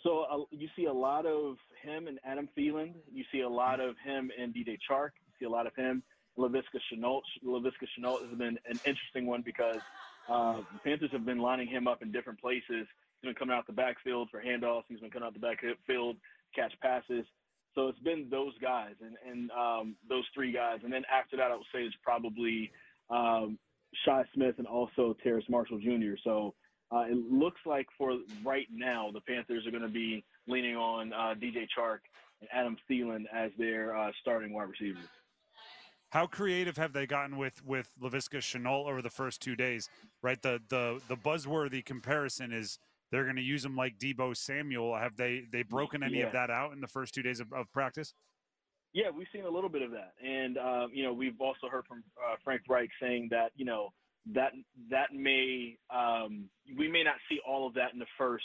So 0.02 0.24
uh, 0.30 0.44
you 0.50 0.68
see 0.76 0.84
a 0.86 0.92
lot 0.92 1.24
of 1.24 1.56
him 1.80 2.08
and 2.08 2.18
Adam 2.24 2.48
Thielen. 2.58 2.94
You 3.10 3.24
see 3.32 3.40
a 3.40 3.48
lot 3.48 3.80
of 3.80 3.94
him 4.04 4.30
and 4.38 4.52
DJ 4.52 4.76
Chark. 4.90 5.10
You 5.24 5.32
see 5.38 5.44
a 5.46 5.50
lot 5.50 5.66
of 5.66 5.74
him. 5.74 6.02
Laviska 6.36 6.78
Shenault. 6.92 7.22
Laviska 7.42 7.86
Shenault 7.98 8.28
has 8.28 8.36
been 8.36 8.58
an 8.68 8.78
interesting 8.84 9.24
one 9.26 9.40
because 9.40 9.78
uh, 10.28 10.56
the 10.74 10.78
Panthers 10.84 11.10
have 11.12 11.24
been 11.24 11.38
lining 11.38 11.68
him 11.68 11.88
up 11.88 12.02
in 12.02 12.12
different 12.12 12.38
places. 12.40 12.86
Been 13.26 13.34
coming 13.34 13.56
out 13.56 13.66
the 13.66 13.72
backfield 13.72 14.28
for 14.30 14.40
handoffs. 14.40 14.84
He's 14.88 15.00
been 15.00 15.10
coming 15.10 15.26
out 15.26 15.34
the 15.34 15.40
backfield 15.40 16.16
catch 16.54 16.72
passes. 16.80 17.26
So 17.74 17.88
it's 17.88 17.98
been 17.98 18.28
those 18.30 18.52
guys 18.62 18.94
and, 19.00 19.16
and 19.28 19.50
um, 19.50 19.96
those 20.08 20.22
three 20.32 20.52
guys. 20.52 20.78
And 20.84 20.92
then 20.92 21.02
after 21.12 21.36
that, 21.36 21.50
I 21.50 21.56
would 21.56 21.66
say 21.74 21.80
it's 21.80 21.96
probably 22.04 22.70
um, 23.10 23.58
Shi 24.04 24.22
Smith 24.32 24.54
and 24.58 24.66
also 24.66 25.16
Terrace 25.24 25.44
Marshall 25.48 25.78
Jr. 25.78 26.14
So 26.22 26.54
uh, 26.92 27.04
it 27.10 27.16
looks 27.16 27.60
like 27.66 27.88
for 27.98 28.16
right 28.44 28.68
now, 28.72 29.10
the 29.12 29.20
Panthers 29.20 29.66
are 29.66 29.72
going 29.72 29.82
to 29.82 29.88
be 29.88 30.24
leaning 30.46 30.76
on 30.76 31.12
uh, 31.12 31.34
DJ 31.34 31.66
Chark 31.76 31.98
and 32.40 32.48
Adam 32.52 32.76
Thielen 32.88 33.24
as 33.34 33.50
their 33.58 33.96
uh, 33.96 34.12
starting 34.20 34.54
wide 34.54 34.68
receivers. 34.68 35.02
How 36.10 36.26
creative 36.26 36.76
have 36.76 36.92
they 36.92 37.06
gotten 37.06 37.36
with 37.36 37.64
with 37.66 37.90
Laviska 38.00 38.38
Shenault 38.38 38.86
over 38.86 39.02
the 39.02 39.10
first 39.10 39.42
two 39.42 39.56
days? 39.56 39.90
Right, 40.22 40.40
the 40.40 40.62
the 40.68 41.00
the 41.08 41.16
buzzworthy 41.16 41.84
comparison 41.84 42.52
is 42.52 42.78
they're 43.10 43.24
going 43.24 43.36
to 43.36 43.42
use 43.42 43.64
him 43.64 43.76
like 43.76 43.98
Deebo 43.98 44.36
Samuel. 44.36 44.96
Have 44.96 45.16
they 45.16 45.44
they 45.50 45.62
broken 45.62 46.02
any 46.02 46.18
Yeah. 46.18 46.26
of 46.26 46.32
that 46.32 46.50
out 46.50 46.72
in 46.72 46.80
the 46.80 46.88
first 46.88 47.14
two 47.14 47.22
days 47.22 47.40
of, 47.40 47.52
of 47.52 47.70
practice? 47.72 48.14
Yeah, 48.92 49.10
we've 49.10 49.26
seen 49.32 49.44
a 49.44 49.50
little 49.50 49.68
bit 49.68 49.82
of 49.82 49.90
that, 49.90 50.14
and 50.24 50.56
um, 50.58 50.90
you 50.92 51.02
know 51.02 51.12
we've 51.12 51.40
also 51.40 51.68
heard 51.68 51.86
from 51.86 52.02
uh, 52.18 52.36
Frank 52.42 52.62
Reich 52.68 52.90
saying 53.00 53.28
that 53.30 53.50
you 53.54 53.64
know 53.64 53.92
that 54.34 54.52
that 54.90 55.12
may 55.12 55.76
um, 55.94 56.48
we 56.76 56.88
may 56.88 57.02
not 57.02 57.16
see 57.28 57.38
all 57.46 57.66
of 57.66 57.74
that 57.74 57.92
in 57.92 57.98
the 57.98 58.06
first 58.16 58.44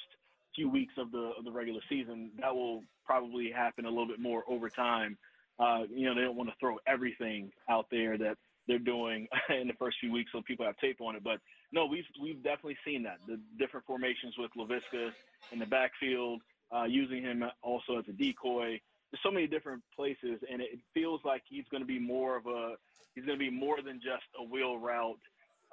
few 0.55 0.69
weeks 0.69 0.93
of 0.97 1.11
the 1.11 1.31
of 1.37 1.45
the 1.45 1.51
regular 1.51 1.79
season. 1.89 2.31
That 2.39 2.53
will 2.53 2.83
probably 3.05 3.49
happen 3.49 3.85
a 3.85 3.89
little 3.89 4.07
bit 4.07 4.19
more 4.19 4.43
over 4.47 4.69
time. 4.69 5.17
Uh, 5.57 5.83
you 5.89 6.05
know 6.05 6.13
they 6.15 6.21
don't 6.21 6.35
want 6.35 6.49
to 6.49 6.55
throw 6.59 6.77
everything 6.85 7.51
out 7.69 7.85
there 7.89 8.17
that 8.17 8.37
they're 8.67 8.77
doing 8.79 9.27
in 9.49 9.67
the 9.67 9.73
first 9.79 9.97
few 10.01 10.11
weeks 10.11 10.31
so 10.33 10.41
people 10.45 10.65
have 10.65 10.75
tape 10.77 10.99
on 10.99 11.15
it. 11.15 11.23
But 11.23 11.39
no, 11.71 11.85
we've 11.85 12.05
we've 12.21 12.41
definitely 12.43 12.77
seen 12.85 13.03
that 13.03 13.17
the 13.27 13.39
different 13.57 13.85
formations 13.85 14.35
with 14.37 14.51
Laviska 14.57 15.11
in 15.51 15.59
the 15.59 15.65
backfield, 15.65 16.41
uh, 16.75 16.83
using 16.83 17.21
him 17.21 17.43
also 17.63 17.97
as 17.97 18.05
a 18.07 18.13
decoy 18.13 18.79
there's 19.11 19.21
so 19.23 19.31
many 19.31 19.47
different 19.47 19.83
places, 19.95 20.39
and 20.49 20.61
it 20.61 20.79
feels 20.93 21.21
like 21.25 21.43
he's 21.47 21.65
going 21.69 21.83
to 21.83 21.87
be 21.87 21.99
more 21.99 22.37
of 22.37 22.47
a 22.47 22.75
he's 23.13 23.25
going 23.25 23.37
to 23.37 23.43
be 23.43 23.51
more 23.51 23.81
than 23.81 23.95
just 23.95 24.23
a 24.39 24.43
wheel 24.43 24.77
route 24.77 25.19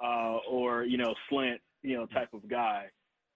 uh, 0.03 0.37
or 0.49 0.83
you 0.83 0.97
know 0.97 1.15
slant 1.29 1.61
you 1.81 1.95
know 1.95 2.05
type 2.07 2.33
of 2.33 2.47
guy. 2.49 2.87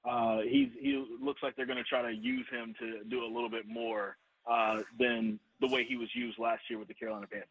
Uh, 0.03 0.39
he's 0.41 0.69
he 0.79 1.01
looks 1.21 1.41
like 1.41 1.55
they're 1.55 1.65
going 1.65 1.77
to 1.77 1.83
try 1.85 2.01
to 2.01 2.13
use 2.13 2.45
him 2.51 2.75
to 2.79 3.03
do 3.09 3.23
a 3.23 3.29
little 3.33 3.49
bit 3.49 3.65
more 3.65 4.17
uh, 4.49 4.81
than 4.99 5.39
the 5.61 5.67
way 5.67 5.85
he 5.87 5.95
was 5.95 6.09
used 6.13 6.37
last 6.37 6.63
year 6.69 6.77
with 6.77 6.89
the 6.89 6.93
Carolina 6.93 7.25
Panthers. 7.27 7.47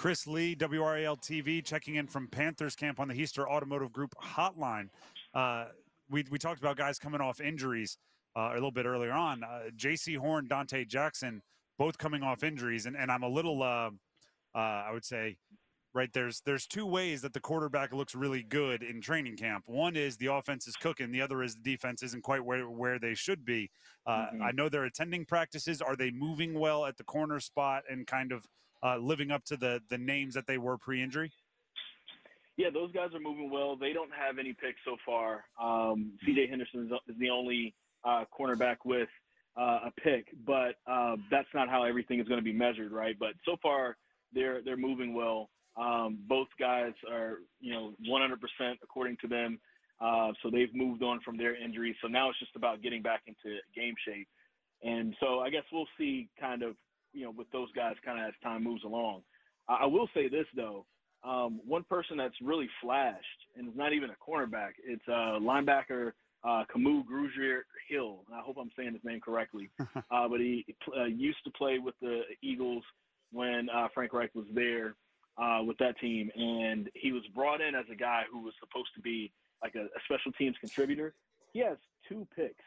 Chris 0.00 0.26
Lea, 0.26 0.56
WRAL 0.56 1.18
TV, 1.18 1.62
checking 1.62 1.96
in 1.96 2.06
from 2.06 2.26
Panthers 2.26 2.74
camp 2.74 2.98
on 3.00 3.06
the 3.06 3.12
Heister 3.12 3.46
Automotive 3.46 3.92
Group 3.92 4.14
hotline. 4.18 4.88
Uh, 5.34 5.66
we, 6.08 6.24
we 6.30 6.38
talked 6.38 6.58
about 6.58 6.78
guys 6.78 6.98
coming 6.98 7.20
off 7.20 7.38
injuries 7.38 7.98
uh, 8.34 8.52
a 8.52 8.54
little 8.54 8.70
bit 8.70 8.86
earlier 8.86 9.12
on. 9.12 9.44
Uh, 9.44 9.64
Jaycee 9.76 10.16
Horn, 10.16 10.48
Donte 10.48 10.88
Jackson, 10.88 11.42
both 11.78 11.98
coming 11.98 12.22
off 12.22 12.42
injuries, 12.42 12.86
and, 12.86 12.96
and 12.96 13.12
I'm 13.12 13.24
a 13.24 13.28
little, 13.28 13.62
uh, 13.62 13.90
uh, 14.54 14.58
I 14.58 14.90
would 14.90 15.04
say, 15.04 15.36
right 15.92 16.08
there's 16.14 16.40
there's 16.46 16.66
two 16.66 16.86
ways 16.86 17.20
that 17.20 17.34
the 17.34 17.40
quarterback 17.40 17.92
looks 17.92 18.14
really 18.14 18.42
good 18.42 18.82
in 18.82 19.02
training 19.02 19.36
camp. 19.36 19.64
One 19.66 19.96
is 19.96 20.16
the 20.16 20.32
offense 20.32 20.66
is 20.66 20.76
cooking. 20.76 21.12
The 21.12 21.20
other 21.20 21.42
is 21.42 21.56
the 21.56 21.62
defense 21.62 22.02
isn't 22.02 22.22
quite 22.22 22.42
where 22.42 22.70
where 22.70 22.98
they 22.98 23.12
should 23.12 23.44
be. 23.44 23.70
Uh, 24.06 24.28
Mhm. 24.32 24.42
I 24.42 24.52
know 24.52 24.70
they're 24.70 24.84
attending 24.84 25.26
practices. 25.26 25.82
Are 25.82 25.94
they 25.94 26.10
moving 26.10 26.54
well 26.54 26.86
at 26.86 26.96
the 26.96 27.04
corner 27.04 27.38
spot 27.38 27.82
and 27.90 28.06
kind 28.06 28.32
of 28.32 28.46
uh, 28.82 28.96
living 28.96 29.30
up 29.30 29.44
to 29.46 29.56
the 29.56 29.80
the 29.90 29.98
names 29.98 30.34
that 30.34 30.46
they 30.46 30.58
were 30.58 30.76
pre-injury? 30.76 31.32
Yeah, 32.56 32.68
those 32.70 32.92
guys 32.92 33.14
are 33.14 33.20
moving 33.20 33.50
well. 33.50 33.76
They 33.76 33.92
don't 33.92 34.12
have 34.12 34.38
any 34.38 34.52
picks 34.52 34.80
so 34.84 34.96
far. 35.06 35.44
Um, 35.60 36.12
C.J. 36.26 36.48
Henderson 36.48 36.90
is, 37.08 37.16
the 37.18 37.30
only 37.30 37.74
uh, 38.04 38.24
cornerback 38.38 38.76
with 38.84 39.08
uh, 39.58 39.80
a 39.86 39.92
pick, 40.02 40.26
but 40.46 40.74
uh, 40.86 41.16
that's 41.30 41.48
not 41.54 41.68
how 41.70 41.84
everything 41.84 42.20
is 42.20 42.28
going 42.28 42.38
to 42.38 42.44
be 42.44 42.52
measured, 42.52 42.92
right? 42.92 43.16
But 43.18 43.30
so 43.46 43.56
far, 43.62 43.96
they're 44.34 44.62
they're 44.62 44.76
moving 44.76 45.14
well. 45.14 45.48
Um, 45.76 46.18
both 46.28 46.48
guys 46.58 46.92
are, 47.10 47.38
you 47.60 47.72
know, 47.72 47.94
100% 48.08 48.74
according 48.82 49.16
to 49.22 49.28
them. 49.28 49.58
Uh, 50.00 50.32
so 50.42 50.50
they've 50.50 50.74
moved 50.74 51.02
on 51.02 51.20
from 51.20 51.36
their 51.36 51.54
injuries. 51.54 51.96
So 52.02 52.08
now 52.08 52.30
it's 52.30 52.38
just 52.38 52.56
about 52.56 52.82
getting 52.82 53.02
back 53.02 53.22
into 53.26 53.58
game 53.74 53.94
shape. 54.06 54.28
And 54.82 55.14
so 55.20 55.40
I 55.40 55.50
guess 55.50 55.64
we'll 55.72 55.88
see 55.98 56.28
kind 56.40 56.62
of, 56.62 56.74
you 57.12 57.24
know, 57.24 57.30
with 57.30 57.50
those 57.50 57.68
guys 57.72 57.96
kind 58.04 58.20
of 58.20 58.28
as 58.28 58.34
time 58.42 58.64
moves 58.64 58.84
along. 58.84 59.22
I 59.68 59.86
will 59.86 60.08
say 60.14 60.28
this 60.28 60.46
though, 60.56 60.84
um, 61.22 61.60
one 61.64 61.84
person 61.84 62.16
that's 62.16 62.34
really 62.42 62.68
flashed, 62.82 63.24
and 63.56 63.68
it's 63.68 63.76
not 63.76 63.92
even 63.92 64.10
a 64.10 64.30
cornerback, 64.30 64.72
it's 64.84 65.06
a 65.06 65.38
linebacker 65.40 66.12
uh, 66.44 66.64
Kamu 66.74 67.04
Grugier 67.04 67.60
Hill. 67.88 68.24
I 68.34 68.40
hope 68.40 68.56
I'm 68.58 68.70
saying 68.76 68.92
his 68.94 69.04
name 69.04 69.20
correctly. 69.20 69.70
Uh, 70.10 70.28
but 70.28 70.40
he 70.40 70.64
uh, 70.98 71.04
used 71.04 71.38
to 71.44 71.50
play 71.50 71.78
with 71.78 71.94
the 72.00 72.22
Eagles 72.42 72.82
when 73.30 73.68
uh, 73.70 73.86
Frank 73.94 74.12
Reich 74.12 74.34
was 74.34 74.46
there 74.52 74.94
uh, 75.38 75.60
with 75.64 75.78
that 75.78 75.98
team, 76.00 76.30
and 76.34 76.90
he 76.94 77.12
was 77.12 77.22
brought 77.34 77.60
in 77.60 77.74
as 77.76 77.84
a 77.92 77.94
guy 77.94 78.22
who 78.30 78.42
was 78.42 78.52
supposed 78.58 78.88
to 78.94 79.00
be 79.00 79.32
like 79.62 79.74
a, 79.76 79.82
a 79.82 80.00
special 80.04 80.32
teams 80.32 80.56
contributor. 80.58 81.14
He 81.52 81.60
has 81.60 81.76
two 82.08 82.26
picks 82.34 82.64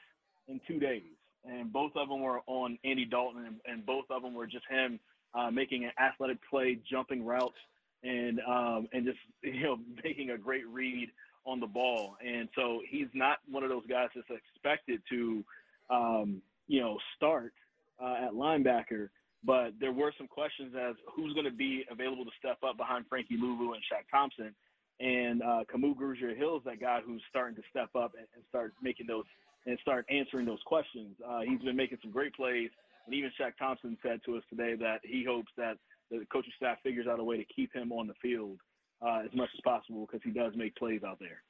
in 0.47 0.61
two 0.65 0.79
days, 0.79 1.03
and 1.45 1.71
both 1.71 1.91
of 1.95 2.09
them 2.09 2.21
were 2.21 2.41
on 2.47 2.77
Andy 2.83 3.05
Dalton, 3.05 3.45
and, 3.45 3.55
and 3.65 3.85
both 3.85 4.05
of 4.09 4.21
them 4.21 4.33
were 4.33 4.47
just 4.47 4.65
him 4.69 4.99
uh, 5.33 5.51
making 5.51 5.83
an 5.85 5.91
athletic 5.99 6.37
play, 6.49 6.79
jumping 6.89 7.25
routes, 7.25 7.57
and 8.03 8.39
um, 8.47 8.87
and 8.93 9.05
just 9.05 9.19
you 9.43 9.63
know 9.63 9.77
making 10.03 10.31
a 10.31 10.37
great 10.37 10.67
read 10.67 11.09
on 11.45 11.59
the 11.59 11.67
ball. 11.67 12.15
And 12.25 12.47
so 12.55 12.81
he's 12.87 13.07
not 13.13 13.37
one 13.49 13.63
of 13.63 13.69
those 13.69 13.85
guys 13.87 14.09
that's 14.15 14.27
expected 14.29 15.01
to 15.09 15.43
um, 15.89 16.41
you 16.67 16.81
know 16.81 16.97
start 17.15 17.53
uh, 18.01 18.27
at 18.27 18.33
linebacker. 18.33 19.09
But 19.45 19.73
there 19.77 19.91
were 19.91 20.13
some 20.17 20.27
questions 20.27 20.73
as 20.73 20.95
who's 21.13 21.33
going 21.33 21.45
to 21.45 21.51
be 21.51 21.83
available 21.91 22.23
to 22.23 22.31
step 22.39 22.59
up 22.65 22.77
behind 22.77 23.05
Frankie 23.09 23.37
Luvu 23.37 23.73
and 23.73 23.83
Shaq 23.91 24.07
Thompson. 24.09 24.55
And 25.01 25.41
uh, 25.41 25.63
Kamu 25.73 25.97
Grugier 25.97 26.37
Hill 26.37 26.57
is 26.57 26.63
that 26.63 26.79
guy 26.79 27.01
who's 27.05 27.21
starting 27.29 27.55
to 27.55 27.61
step 27.69 27.89
up 27.93 28.13
and, 28.17 28.25
and 28.35 28.43
start 28.47 28.73
making 28.81 29.07
those 29.07 29.25
and 29.65 29.77
start 29.81 30.05
answering 30.09 30.45
those 30.45 30.61
questions. 30.65 31.15
Uh, 31.25 31.41
he's 31.41 31.61
been 31.61 31.75
making 31.75 31.97
some 32.01 32.11
great 32.11 32.33
plays, 32.35 32.69
and 33.05 33.15
even 33.15 33.31
Shaq 33.39 33.57
Thompson 33.57 33.97
said 34.03 34.19
to 34.25 34.37
us 34.37 34.43
today 34.49 34.75
that 34.79 34.99
he 35.03 35.25
hopes 35.27 35.51
that 35.57 35.77
the 36.11 36.25
coaching 36.31 36.53
staff 36.57 36.77
figures 36.83 37.07
out 37.07 37.19
a 37.19 37.23
way 37.23 37.37
to 37.37 37.45
keep 37.45 37.73
him 37.73 37.91
on 37.91 38.07
the 38.07 38.13
field 38.21 38.59
uh, 39.01 39.21
as 39.25 39.33
much 39.33 39.49
as 39.53 39.61
possible 39.63 40.05
because 40.05 40.21
he 40.23 40.31
does 40.31 40.53
make 40.55 40.75
plays 40.75 41.01
out 41.05 41.19
there. 41.19 41.41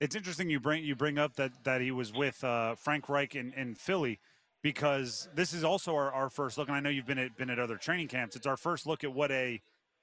It's 0.00 0.16
interesting 0.16 0.48
you 0.48 0.60
bring 0.60 0.82
you 0.82 0.96
bring 0.96 1.18
up 1.18 1.36
that 1.36 1.52
that 1.64 1.82
he 1.82 1.90
was 1.90 2.12
with 2.12 2.42
uh, 2.42 2.74
Frank 2.74 3.08
Reich 3.08 3.34
in, 3.34 3.52
in 3.52 3.74
Philly 3.74 4.18
because 4.62 5.28
this 5.34 5.52
is 5.52 5.62
also 5.62 5.94
our, 5.94 6.10
our 6.12 6.30
first 6.30 6.58
look, 6.58 6.68
and 6.68 6.76
I 6.76 6.80
know 6.80 6.90
you've 6.90 7.06
been 7.06 7.18
at 7.18 7.36
been 7.36 7.50
at 7.50 7.58
other 7.58 7.76
training 7.76 8.08
camps. 8.08 8.34
It's 8.34 8.46
our 8.46 8.56
first 8.56 8.86
look 8.86 9.04
at 9.04 9.12
what 9.12 9.30
a 9.30 9.60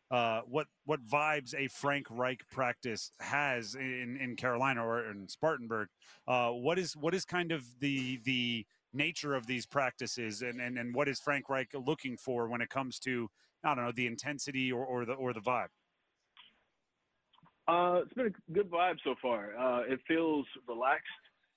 uh, 0.09 0.41
what 0.47 0.67
what 0.85 1.05
vibes 1.05 1.53
a 1.53 1.67
Frank 1.67 2.07
Reich 2.09 2.41
practice 2.49 3.11
has 3.19 3.75
in, 3.75 4.17
in 4.21 4.35
Carolina 4.35 4.85
or 4.85 5.09
in 5.09 5.27
Spartanburg. 5.27 5.89
Uh, 6.27 6.49
what 6.51 6.79
is 6.79 6.95
what 6.95 7.13
is 7.13 7.25
kind 7.25 7.51
of 7.51 7.65
the 7.79 8.19
the 8.23 8.65
nature 8.93 9.35
of 9.35 9.47
these 9.47 9.65
practices, 9.65 10.41
and, 10.41 10.61
and 10.61 10.77
and 10.77 10.95
what 10.95 11.07
is 11.07 11.19
Frank 11.19 11.49
Reich 11.49 11.69
looking 11.73 12.17
for 12.17 12.47
when 12.47 12.61
it 12.61 12.69
comes 12.69 12.99
to 12.99 13.29
I 13.63 13.75
don't 13.75 13.83
know 13.83 13.91
the 13.91 14.07
intensity 14.07 14.71
or, 14.71 14.85
or 14.85 15.05
the 15.05 15.13
or 15.13 15.33
the 15.33 15.41
vibe? 15.41 15.67
Uh, 17.67 18.01
it's 18.03 18.13
been 18.13 18.27
a 18.27 18.51
good 18.53 18.71
vibe 18.71 18.95
so 19.03 19.15
far. 19.21 19.57
Uh, 19.59 19.81
it 19.81 19.99
feels 20.07 20.45
relaxed, 20.69 21.03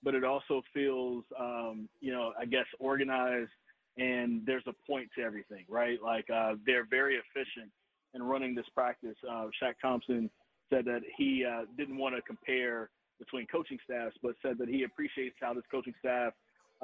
but 0.03 0.13
it 0.13 0.25
also 0.25 0.61
feels, 0.75 1.23
um, 1.39 1.89
you 2.01 2.13
know, 2.13 2.33
I 2.37 2.47
guess 2.47 2.67
organized, 2.81 3.53
and 3.97 4.43
there's 4.45 4.65
a 4.67 4.73
point 4.89 5.09
to 5.17 5.23
everything, 5.23 5.67
right? 5.69 6.03
Like 6.03 6.29
uh, 6.29 6.55
they're 6.67 6.85
very 6.91 7.15
efficient 7.15 7.71
in 8.15 8.23
running 8.23 8.55
this 8.55 8.67
practice. 8.75 9.17
Uh, 9.29 9.47
Shaq 9.63 9.75
Thompson 9.81 10.31
said 10.71 10.85
that 10.87 11.01
he 11.17 11.45
uh, 11.45 11.65
didn't 11.77 11.99
want 11.99 12.15
to 12.15 12.23
compare 12.23 12.91
between 13.19 13.47
coaching 13.47 13.79
staffs, 13.85 14.17
but 14.23 14.35
said 14.43 14.57
that 14.59 14.69
he 14.69 14.85
appreciates 14.85 15.37
how 15.41 15.53
this 15.53 15.65
coaching 15.71 15.95
staff 15.99 16.33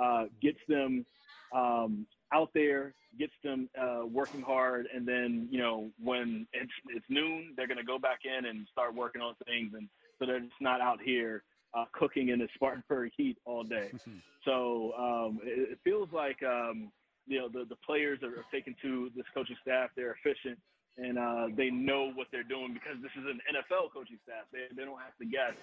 uh, 0.00 0.24
gets 0.42 0.58
them 0.68 1.06
um, 1.54 2.06
out 2.32 2.50
there, 2.54 2.94
gets 3.18 3.32
them 3.42 3.68
uh, 3.80 4.02
working 4.06 4.42
hard, 4.42 4.86
and 4.94 5.06
then 5.06 5.48
you 5.50 5.58
know 5.58 5.90
when 6.02 6.46
it's 6.52 6.72
it's 6.90 7.06
noon, 7.08 7.54
they're 7.56 7.66
going 7.66 7.78
to 7.78 7.84
go 7.84 7.98
back 7.98 8.20
in 8.24 8.46
and 8.46 8.66
start 8.70 8.94
working 8.94 9.22
on 9.22 9.34
things, 9.46 9.72
and 9.74 9.88
so 10.18 10.26
they're 10.26 10.40
just 10.40 10.60
not 10.60 10.80
out 10.80 11.00
here 11.02 11.42
uh, 11.74 11.84
cooking 11.92 12.28
in 12.28 12.38
the 12.38 12.48
Spartanburg 12.54 13.12
heat 13.16 13.38
all 13.44 13.62
day. 13.64 13.90
so 14.44 14.92
um, 14.98 15.40
it, 15.42 15.72
it, 15.72 15.78
feels 15.82 16.08
like 16.12 16.42
um, 16.42 16.92
you 17.26 17.38
know 17.38 17.48
the 17.48 17.64
the 17.68 17.76
players 17.76 18.18
are 18.22 18.44
taken 18.52 18.74
to 18.82 19.10
this 19.16 19.26
coaching 19.32 19.56
staff. 19.62 19.90
They're 19.96 20.16
efficient 20.22 20.58
and 20.98 21.18
uh, 21.18 21.48
they 21.56 21.70
know 21.70 22.12
what 22.14 22.28
they're 22.32 22.42
doing 22.42 22.72
because 22.72 23.00
this 23.02 23.12
is 23.12 23.24
an 23.28 23.40
NFL 23.54 23.92
coaching 23.92 24.18
staff. 24.24 24.44
They, 24.52 24.64
they 24.74 24.84
don't 24.84 24.98
have 24.98 25.16
to 25.18 25.26
guess 25.26 25.54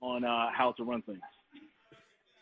on 0.00 0.24
uh, 0.24 0.48
how 0.52 0.72
to 0.72 0.84
run 0.84 1.02
things. 1.02 1.20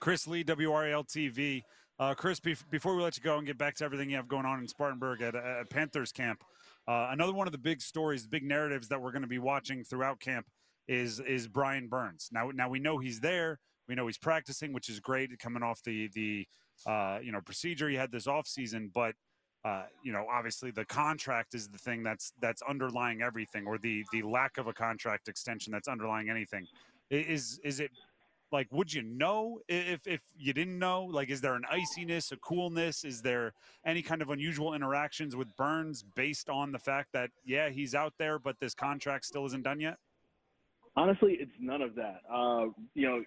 Chris 0.00 0.26
Lea, 0.26 0.44
WRAL 0.44 1.04
TV. 1.04 1.62
Uh, 1.98 2.14
Chris, 2.14 2.38
before 2.38 2.94
we 2.94 3.02
let 3.02 3.16
you 3.16 3.22
go 3.22 3.38
and 3.38 3.46
get 3.46 3.58
back 3.58 3.74
to 3.76 3.84
everything 3.84 4.08
you 4.08 4.16
have 4.16 4.28
going 4.28 4.46
on 4.46 4.60
in 4.60 4.68
Spartanburg 4.68 5.20
at, 5.20 5.34
at 5.34 5.68
Panthers 5.68 6.12
camp, 6.12 6.44
uh, 6.86 7.08
another 7.10 7.34
one 7.34 7.48
of 7.48 7.52
the 7.52 7.58
big 7.58 7.80
stories, 7.82 8.26
big 8.26 8.44
narratives 8.44 8.88
that 8.88 9.00
we're 9.02 9.10
going 9.10 9.22
to 9.22 9.28
be 9.28 9.40
watching 9.40 9.82
throughout 9.82 10.20
camp 10.20 10.46
is 10.86 11.20
is 11.20 11.46
Brian 11.48 11.88
Burns. 11.88 12.30
Now, 12.32 12.50
now 12.54 12.68
we 12.68 12.78
know 12.78 12.98
he's 12.98 13.20
there. 13.20 13.58
We 13.88 13.94
know 13.94 14.06
he's 14.06 14.18
practicing, 14.18 14.72
which 14.72 14.88
is 14.88 15.00
great, 15.00 15.36
coming 15.38 15.62
off 15.62 15.82
the 15.82 16.08
the 16.14 16.46
uh, 16.86 17.18
you 17.22 17.32
know 17.32 17.40
procedure 17.40 17.88
he 17.88 17.96
had 17.96 18.12
this 18.12 18.26
off 18.26 18.46
season. 18.46 18.90
But 18.94 19.14
uh, 19.64 19.84
you 20.02 20.12
know, 20.12 20.26
obviously 20.30 20.70
the 20.70 20.84
contract 20.84 21.54
is 21.54 21.68
the 21.68 21.78
thing 21.78 22.02
that's 22.02 22.32
that's 22.40 22.62
underlying 22.62 23.22
everything, 23.22 23.66
or 23.66 23.78
the 23.78 24.04
the 24.12 24.22
lack 24.22 24.56
of 24.56 24.68
a 24.68 24.72
contract 24.72 25.28
extension 25.28 25.72
that's 25.72 25.88
underlying 25.88 26.30
anything. 26.30 26.66
Is 27.10 27.58
is 27.64 27.80
it 27.80 27.90
like 28.52 28.68
would 28.70 28.92
you 28.92 29.02
know 29.02 29.58
if 29.68 30.06
if 30.06 30.20
you 30.38 30.52
didn't 30.52 30.78
know? 30.78 31.04
Like 31.04 31.28
is 31.28 31.40
there 31.40 31.54
an 31.54 31.64
iciness 31.72 32.30
a 32.30 32.36
coolness? 32.36 33.04
Is 33.04 33.20
there 33.20 33.52
any 33.84 34.00
kind 34.00 34.22
of 34.22 34.30
unusual 34.30 34.74
interactions 34.74 35.34
with 35.34 35.54
burns 35.56 36.04
based 36.14 36.48
on 36.48 36.70
the 36.70 36.78
fact 36.78 37.08
that 37.12 37.30
yeah 37.44 37.68
he's 37.68 37.94
out 37.94 38.12
there 38.18 38.38
but 38.38 38.58
this 38.60 38.74
contract 38.74 39.24
still 39.24 39.44
isn't 39.46 39.64
done 39.64 39.80
yet? 39.80 39.96
Honestly 40.94 41.36
it's 41.40 41.52
none 41.58 41.82
of 41.82 41.96
that. 41.96 42.20
Uh, 42.32 42.66
you 42.94 43.08
know 43.08 43.24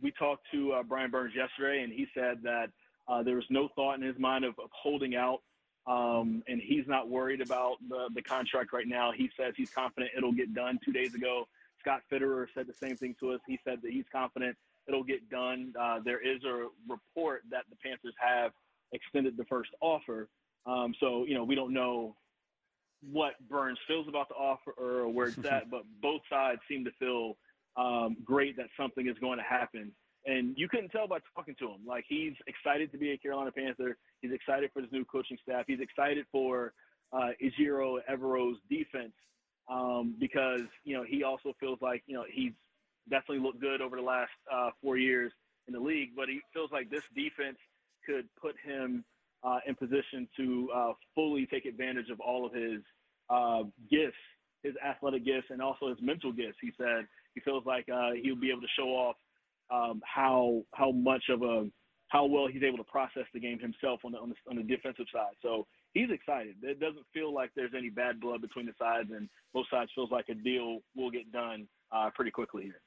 we 0.00 0.12
talked 0.12 0.46
to 0.52 0.72
uh, 0.72 0.82
brian 0.82 1.10
burns 1.10 1.34
yesterday 1.36 1.82
and 1.82 1.92
he 1.92 2.06
said 2.14 2.38
that 2.42 2.70
uh, 3.08 3.22
there 3.22 3.36
was 3.36 3.44
no 3.50 3.68
thought 3.74 3.94
in 3.94 4.02
his 4.02 4.18
mind 4.18 4.44
of, 4.44 4.54
of 4.62 4.70
holding 4.72 5.16
out 5.16 5.40
um, 5.88 6.42
and 6.46 6.60
he's 6.60 6.86
not 6.86 7.08
worried 7.08 7.40
about 7.40 7.76
the, 7.88 8.08
the 8.14 8.22
contract 8.22 8.72
right 8.72 8.86
now 8.86 9.10
he 9.10 9.30
says 9.36 9.54
he's 9.56 9.70
confident 9.70 10.10
it'll 10.16 10.32
get 10.32 10.54
done 10.54 10.78
two 10.84 10.92
days 10.92 11.14
ago 11.14 11.46
Scott 11.80 12.02
Fitterer 12.12 12.46
said 12.54 12.66
the 12.66 12.74
same 12.74 12.96
thing 12.96 13.14
to 13.20 13.32
us. 13.32 13.40
He 13.46 13.58
said 13.64 13.80
that 13.82 13.90
he's 13.90 14.04
confident 14.12 14.56
it'll 14.86 15.04
get 15.04 15.28
done. 15.30 15.72
Uh, 15.78 16.00
there 16.04 16.20
is 16.20 16.42
a 16.44 16.66
report 16.88 17.42
that 17.50 17.64
the 17.70 17.76
Panthers 17.76 18.14
have 18.18 18.52
extended 18.92 19.36
the 19.36 19.44
first 19.44 19.70
offer. 19.80 20.28
Um, 20.66 20.94
so, 20.98 21.24
you 21.26 21.34
know, 21.34 21.44
we 21.44 21.54
don't 21.54 21.72
know 21.72 22.16
what 23.12 23.34
Burns 23.48 23.78
feels 23.86 24.08
about 24.08 24.28
the 24.28 24.34
offer 24.34 24.72
or 24.72 25.08
where 25.08 25.28
it's 25.28 25.38
at, 25.44 25.70
but 25.70 25.82
both 26.02 26.22
sides 26.30 26.60
seem 26.68 26.84
to 26.84 26.90
feel 26.98 27.36
um, 27.76 28.16
great 28.24 28.56
that 28.56 28.66
something 28.76 29.08
is 29.08 29.16
going 29.20 29.38
to 29.38 29.44
happen. 29.44 29.92
And 30.28 30.54
you 30.58 30.68
couldn't 30.68 30.90
tell 30.90 31.08
by 31.08 31.18
talking 31.34 31.56
to 31.58 31.68
him. 31.68 31.80
Like, 31.86 32.04
he's 32.06 32.34
excited 32.46 32.92
to 32.92 32.98
be 32.98 33.12
a 33.12 33.18
Carolina 33.18 33.50
Panther. 33.50 33.96
He's 34.20 34.32
excited 34.32 34.70
for 34.74 34.82
his 34.82 34.92
new 34.92 35.04
coaching 35.06 35.38
staff. 35.42 35.64
He's 35.66 35.80
excited 35.80 36.26
for 36.30 36.74
uh, 37.12 37.30
Evero's 37.40 38.58
defense 38.68 39.14
um, 39.70 40.14
because 40.18 40.62
you 40.84 40.96
know 40.96 41.04
he 41.06 41.22
also 41.22 41.54
feels 41.58 41.78
like 41.80 42.02
you 42.06 42.14
know 42.14 42.24
he's 42.30 42.52
definitely 43.08 43.40
looked 43.40 43.60
good 43.60 43.80
over 43.80 43.96
the 43.96 44.02
last 44.02 44.30
uh, 44.52 44.70
four 44.82 44.98
years 44.98 45.32
in 45.66 45.74
the 45.74 45.80
league, 45.80 46.10
but 46.14 46.28
he 46.28 46.40
feels 46.52 46.70
like 46.72 46.90
this 46.90 47.02
defense 47.14 47.56
could 48.04 48.26
put 48.40 48.54
him 48.64 49.04
uh, 49.44 49.58
in 49.66 49.74
position 49.74 50.28
to 50.36 50.68
uh, 50.74 50.92
fully 51.14 51.46
take 51.46 51.64
advantage 51.64 52.10
of 52.10 52.20
all 52.20 52.46
of 52.46 52.52
his 52.52 52.80
uh, 53.30 53.62
gifts, 53.90 54.16
his 54.62 54.74
athletic 54.86 55.24
gifts, 55.24 55.46
and 55.50 55.62
also 55.62 55.88
his 55.88 55.98
mental 56.00 56.32
gifts. 56.32 56.56
He 56.60 56.72
said 56.76 57.06
he 57.34 57.40
feels 57.40 57.64
like 57.66 57.88
uh, 57.88 58.10
he'll 58.22 58.36
be 58.36 58.50
able 58.50 58.62
to 58.62 58.68
show 58.76 58.88
off 58.88 59.16
um, 59.70 60.00
how 60.04 60.62
how 60.74 60.90
much 60.90 61.24
of 61.28 61.42
a 61.42 61.68
how 62.08 62.24
well 62.24 62.46
he's 62.46 62.62
able 62.62 62.78
to 62.78 62.84
process 62.84 63.24
the 63.34 63.40
game 63.40 63.58
himself 63.58 64.00
on 64.04 64.12
the, 64.12 64.18
on 64.18 64.30
the 64.30 64.36
on 64.50 64.56
the 64.56 64.62
defensive 64.62 65.06
side. 65.12 65.34
So 65.42 65.66
he's 65.92 66.10
excited. 66.10 66.56
It 66.62 66.80
doesn't 66.80 67.04
feel 67.12 67.32
like 67.32 67.50
there's 67.54 67.72
any 67.76 67.90
bad 67.90 68.20
blood 68.20 68.40
between 68.40 68.66
the 68.66 68.72
sides, 68.78 69.10
and 69.14 69.28
both 69.52 69.66
sides 69.70 69.90
feels 69.94 70.10
like 70.10 70.26
a 70.28 70.34
deal 70.34 70.80
will 70.96 71.10
get 71.10 71.30
done 71.32 71.68
uh, 71.92 72.10
pretty 72.14 72.30
quickly 72.30 72.64
here. 72.64 72.80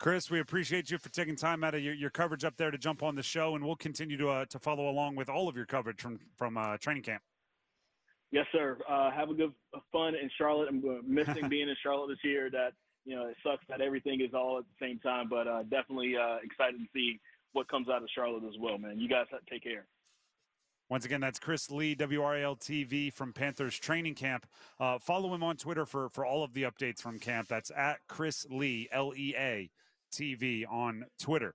Chris, 0.00 0.30
we 0.30 0.40
appreciate 0.40 0.90
you 0.90 0.98
for 0.98 1.08
taking 1.10 1.36
time 1.36 1.62
out 1.62 1.74
of 1.74 1.80
your, 1.80 1.94
your 1.94 2.10
coverage 2.10 2.44
up 2.44 2.56
there 2.56 2.70
to 2.70 2.76
jump 2.76 3.02
on 3.02 3.14
the 3.14 3.22
show, 3.22 3.54
and 3.54 3.64
we'll 3.64 3.76
continue 3.76 4.16
to 4.16 4.28
uh, 4.28 4.44
to 4.46 4.58
follow 4.58 4.90
along 4.90 5.14
with 5.16 5.28
all 5.28 5.48
of 5.48 5.56
your 5.56 5.66
coverage 5.66 6.00
from 6.00 6.18
from 6.36 6.56
uh, 6.56 6.76
training 6.78 7.02
camp. 7.02 7.22
Yes, 8.32 8.46
sir. 8.50 8.78
Uh, 8.88 9.12
have 9.12 9.30
a 9.30 9.34
good 9.34 9.52
fun 9.92 10.16
in 10.16 10.28
Charlotte. 10.36 10.68
I'm 10.68 10.82
uh, 10.84 10.94
missing 11.06 11.48
being 11.48 11.68
in 11.68 11.76
Charlotte 11.80 12.08
this 12.08 12.18
year. 12.24 12.50
That 12.50 12.72
you 13.04 13.16
know, 13.16 13.26
it 13.28 13.36
sucks 13.42 13.64
that 13.68 13.80
everything 13.80 14.20
is 14.20 14.34
all 14.34 14.58
at 14.58 14.64
the 14.64 14.86
same 14.86 14.98
time, 14.98 15.28
but 15.28 15.46
uh, 15.46 15.62
definitely 15.64 16.14
uh, 16.16 16.38
excited 16.42 16.78
to 16.78 16.86
see 16.94 17.20
what 17.52 17.68
comes 17.68 17.88
out 17.88 18.02
of 18.02 18.08
Charlotte 18.14 18.44
as 18.44 18.54
well, 18.60 18.78
man. 18.78 18.98
You 18.98 19.08
guys 19.08 19.26
take 19.50 19.62
care. 19.62 19.86
Once 20.90 21.04
again, 21.06 21.20
that's 21.20 21.38
Chris 21.38 21.70
Lea, 21.70 21.96
WRAL 21.96 22.56
TV 22.56 23.12
from 23.12 23.32
Panthers 23.32 23.78
training 23.78 24.14
camp. 24.14 24.46
Uh, 24.78 24.98
follow 24.98 25.34
him 25.34 25.42
on 25.42 25.56
Twitter 25.56 25.86
for, 25.86 26.10
for 26.10 26.26
all 26.26 26.44
of 26.44 26.52
the 26.52 26.62
updates 26.64 27.00
from 27.00 27.18
camp. 27.18 27.48
That's 27.48 27.70
at 27.74 28.00
Chris 28.06 28.46
Lea, 28.50 28.88
L 28.92 29.12
E 29.16 29.34
A 29.36 29.70
TV 30.12 30.64
on 30.70 31.06
Twitter. 31.18 31.54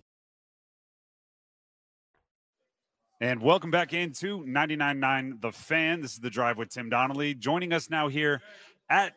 And 3.21 3.39
welcome 3.39 3.69
back 3.69 3.93
into 3.93 4.43
99.9 4.45 5.41
The 5.41 5.51
Fan. 5.51 6.01
This 6.01 6.13
is 6.13 6.19
the 6.19 6.29
drive 6.31 6.57
with 6.57 6.69
Tim 6.69 6.89
Donnelly. 6.89 7.35
Joining 7.35 7.71
us 7.71 7.87
now 7.87 8.07
here 8.07 8.41
at 8.89 9.13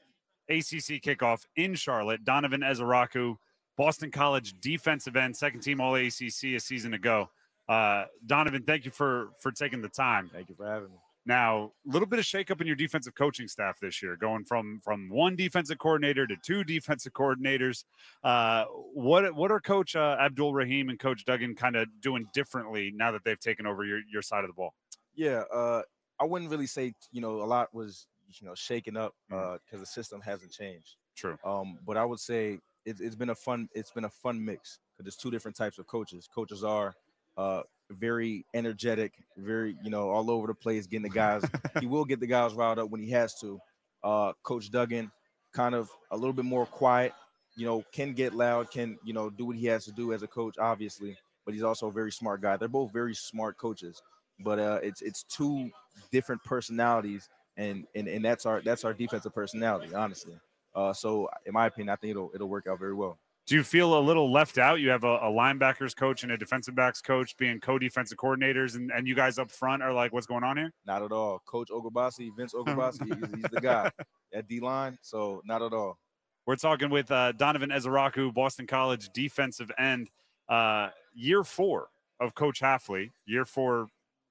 ACC 0.50 1.00
kickoff 1.00 1.46
in 1.56 1.74
Charlotte, 1.74 2.22
Donovan 2.22 2.60
Ezeiruaku, 2.60 3.34
Boston 3.78 4.10
College 4.10 4.60
defensive 4.60 5.16
end, 5.16 5.34
second 5.34 5.60
team 5.60 5.80
All 5.80 5.94
ACC 5.94 6.44
a 6.54 6.58
season 6.58 6.92
ago. 6.92 7.30
Uh, 7.66 8.04
Donovan, 8.26 8.64
thank 8.64 8.84
you 8.84 8.90
for 8.90 9.30
for 9.40 9.50
taking 9.50 9.80
the 9.80 9.88
time. 9.88 10.28
Thank 10.30 10.50
you 10.50 10.54
for 10.54 10.66
having 10.66 10.90
me. 10.90 10.98
Now, 11.26 11.72
a 11.86 11.90
little 11.90 12.06
bit 12.06 12.18
of 12.18 12.24
shakeup 12.26 12.60
in 12.60 12.66
your 12.66 12.76
defensive 12.76 13.14
coaching 13.14 13.48
staff 13.48 13.78
this 13.80 14.02
year, 14.02 14.16
going 14.16 14.44
from 14.44 14.80
from 14.82 15.08
one 15.08 15.36
defensive 15.36 15.78
coordinator 15.78 16.26
to 16.26 16.36
two 16.44 16.64
defensive 16.64 17.12
coordinators. 17.14 17.84
Uh, 18.22 18.66
what 18.66 19.34
what 19.34 19.50
are 19.50 19.60
Coach 19.60 19.96
uh, 19.96 20.16
Abdul 20.20 20.52
Rahim 20.52 20.90
and 20.90 20.98
Coach 20.98 21.24
Duggan 21.24 21.54
kind 21.54 21.76
of 21.76 21.88
doing 22.00 22.26
differently 22.34 22.90
now 22.94 23.10
that 23.12 23.24
they've 23.24 23.40
taken 23.40 23.66
over 23.66 23.84
your 23.84 24.00
your 24.10 24.20
side 24.22 24.44
of 24.44 24.48
the 24.48 24.54
ball? 24.54 24.74
Yeah, 25.14 25.44
uh, 25.52 25.82
I 26.20 26.24
wouldn't 26.24 26.50
really 26.50 26.66
say 26.66 26.92
you 27.10 27.20
know 27.22 27.42
a 27.42 27.44
lot 27.46 27.72
was 27.72 28.06
you 28.28 28.46
know 28.46 28.54
shaken 28.54 28.96
up 28.96 29.14
because 29.28 29.60
Mhm. 29.72 29.80
the 29.80 29.86
system 29.86 30.20
hasn't 30.20 30.52
changed. 30.52 30.96
True. 31.14 31.38
Um, 31.44 31.78
but 31.84 31.96
I 31.96 32.04
would 32.04 32.20
say 32.20 32.58
it, 32.84 33.00
it's 33.00 33.16
been 33.16 33.30
a 33.30 33.34
fun 33.34 33.68
it's 33.74 33.92
been 33.92 34.04
a 34.04 34.10
fun 34.10 34.44
mix 34.44 34.80
because 34.92 35.04
there's 35.04 35.16
two 35.16 35.30
different 35.30 35.56
types 35.56 35.78
of 35.78 35.86
coaches. 35.86 36.28
Coaches 36.28 36.64
are 36.64 36.94
uh, 37.36 37.62
very 37.90 38.44
energetic, 38.54 39.12
very 39.36 39.76
you 39.82 39.90
know 39.90 40.10
all 40.10 40.30
over 40.30 40.46
the 40.46 40.54
place, 40.54 40.86
getting 40.86 41.02
the 41.02 41.08
guys. 41.08 41.42
he 41.80 41.86
will 41.86 42.04
get 42.04 42.20
the 42.20 42.26
guys 42.26 42.54
riled 42.54 42.78
up 42.78 42.90
when 42.90 43.00
he 43.00 43.10
has 43.10 43.38
to. 43.40 43.58
Uh, 44.02 44.32
Coach 44.42 44.70
Duggan, 44.70 45.10
kind 45.54 45.74
of 45.74 45.90
a 46.10 46.16
little 46.16 46.32
bit 46.32 46.44
more 46.44 46.66
quiet. 46.66 47.12
You 47.56 47.66
know, 47.66 47.84
can 47.92 48.12
get 48.12 48.34
loud, 48.34 48.70
can 48.70 48.98
you 49.04 49.12
know 49.12 49.30
do 49.30 49.46
what 49.46 49.56
he 49.56 49.66
has 49.66 49.84
to 49.84 49.92
do 49.92 50.12
as 50.12 50.22
a 50.22 50.26
coach, 50.26 50.56
obviously. 50.58 51.16
But 51.44 51.54
he's 51.54 51.62
also 51.62 51.88
a 51.88 51.92
very 51.92 52.10
smart 52.10 52.40
guy. 52.40 52.56
They're 52.56 52.68
both 52.68 52.92
very 52.92 53.14
smart 53.14 53.58
coaches, 53.58 54.02
but 54.40 54.58
uh, 54.58 54.80
it's 54.82 55.02
it's 55.02 55.22
two 55.24 55.70
different 56.10 56.42
personalities, 56.44 57.28
and 57.56 57.86
and 57.94 58.08
and 58.08 58.24
that's 58.24 58.46
our 58.46 58.60
that's 58.62 58.84
our 58.84 58.94
defensive 58.94 59.34
personality, 59.34 59.94
honestly. 59.94 60.34
Uh, 60.74 60.92
so 60.92 61.28
in 61.46 61.52
my 61.52 61.66
opinion, 61.66 61.90
I 61.90 61.96
think 61.96 62.12
it'll 62.12 62.30
it'll 62.34 62.48
work 62.48 62.66
out 62.66 62.78
very 62.78 62.94
well. 62.94 63.18
Do 63.46 63.56
you 63.56 63.62
feel 63.62 63.98
a 63.98 64.00
little 64.00 64.32
left 64.32 64.56
out? 64.56 64.80
You 64.80 64.88
have 64.88 65.04
a, 65.04 65.16
a 65.16 65.30
linebackers 65.30 65.94
coach 65.94 66.22
and 66.22 66.32
a 66.32 66.38
defensive 66.38 66.74
backs 66.74 67.02
coach 67.02 67.36
being 67.36 67.60
co-defensive 67.60 68.16
coordinators, 68.16 68.74
and, 68.74 68.90
and 68.90 69.06
you 69.06 69.14
guys 69.14 69.38
up 69.38 69.50
front 69.50 69.82
are 69.82 69.92
like, 69.92 70.14
what's 70.14 70.26
going 70.26 70.44
on 70.44 70.56
here? 70.56 70.72
Not 70.86 71.02
at 71.02 71.12
all. 71.12 71.42
Coach 71.46 71.68
Oghobaase, 71.68 72.30
Vince 72.34 72.54
Oghobaase, 72.54 73.04
he's, 73.04 73.34
he's 73.34 73.50
the 73.52 73.60
guy 73.60 73.90
at 74.32 74.48
D 74.48 74.60
line. 74.60 74.98
So 75.02 75.42
not 75.44 75.60
at 75.60 75.74
all. 75.74 75.98
We're 76.46 76.56
talking 76.56 76.90
with 76.90 77.10
uh, 77.10 77.32
Donovan 77.32 77.70
Ezeiruaku, 77.70 78.32
Boston 78.32 78.66
College 78.66 79.10
defensive 79.14 79.70
end. 79.78 80.10
Uh, 80.48 80.88
year 81.14 81.42
four 81.42 81.88
of 82.20 82.34
Coach 82.34 82.60
Hafley. 82.60 83.10
Year 83.26 83.44
four, 83.44 83.88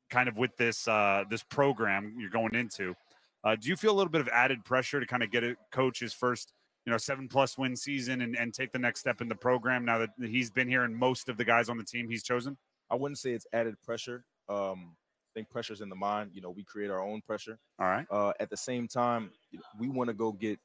kind 0.10 0.28
of 0.28 0.38
with 0.38 0.56
this 0.58 0.88
uh, 0.88 1.24
this 1.30 1.44
program 1.44 2.16
you're 2.20 2.30
going 2.30 2.56
into. 2.56 2.96
Uh, 3.44 3.56
do 3.56 3.68
you 3.68 3.76
feel 3.76 3.92
a 3.92 3.98
little 3.98 4.12
bit 4.12 4.22
of 4.22 4.28
added 4.30 4.64
pressure 4.64 5.00
to 5.00 5.06
kind 5.06 5.24
of 5.24 5.32
get 5.32 5.44
a 5.44 5.56
coach's 5.72 6.14
first, 6.14 6.54
you 6.86 6.92
know, 6.92 6.98
seven 6.98 7.28
plus 7.28 7.58
win 7.58 7.76
season 7.76 8.22
and, 8.22 8.36
and 8.36 8.54
take 8.54 8.72
the 8.72 8.80
next 8.80 9.00
step 9.00 9.22
in 9.22 9.28
the 9.28 9.36
program 9.36 9.86
now 9.86 10.00
that 10.00 10.10
he's 10.20 10.52
been 10.52 10.68
here 10.68 10.84
and 10.84 10.96
most 10.96 11.30
of 11.30 11.38
the 11.38 11.46
guys 11.46 11.70
on 11.70 11.78
the 11.78 11.84
team 11.84 12.10
he's 12.10 12.24
chosen? 12.24 12.58
I 12.92 12.96
wouldn't 12.96 13.18
say 13.20 13.32
it's 13.32 13.48
added 13.54 13.76
pressure. 13.82 14.26
Um, 14.50 14.96
I 15.32 15.40
think 15.40 15.50
pressure's 15.50 15.82
in 15.82 15.90
the 15.90 15.96
mind. 15.96 16.32
You 16.34 16.42
know, 16.42 16.52
we 16.52 16.64
create 16.64 16.92
our 16.92 17.02
own 17.02 17.22
pressure. 17.22 17.58
All 17.80 17.88
right. 17.88 18.06
Uh, 18.12 18.34
at 18.40 18.50
the 18.50 18.58
same 18.58 18.88
time, 18.88 19.32
we 19.80 19.90
want 19.90 20.10
to 20.10 20.14
go 20.14 20.32
get, 20.32 20.60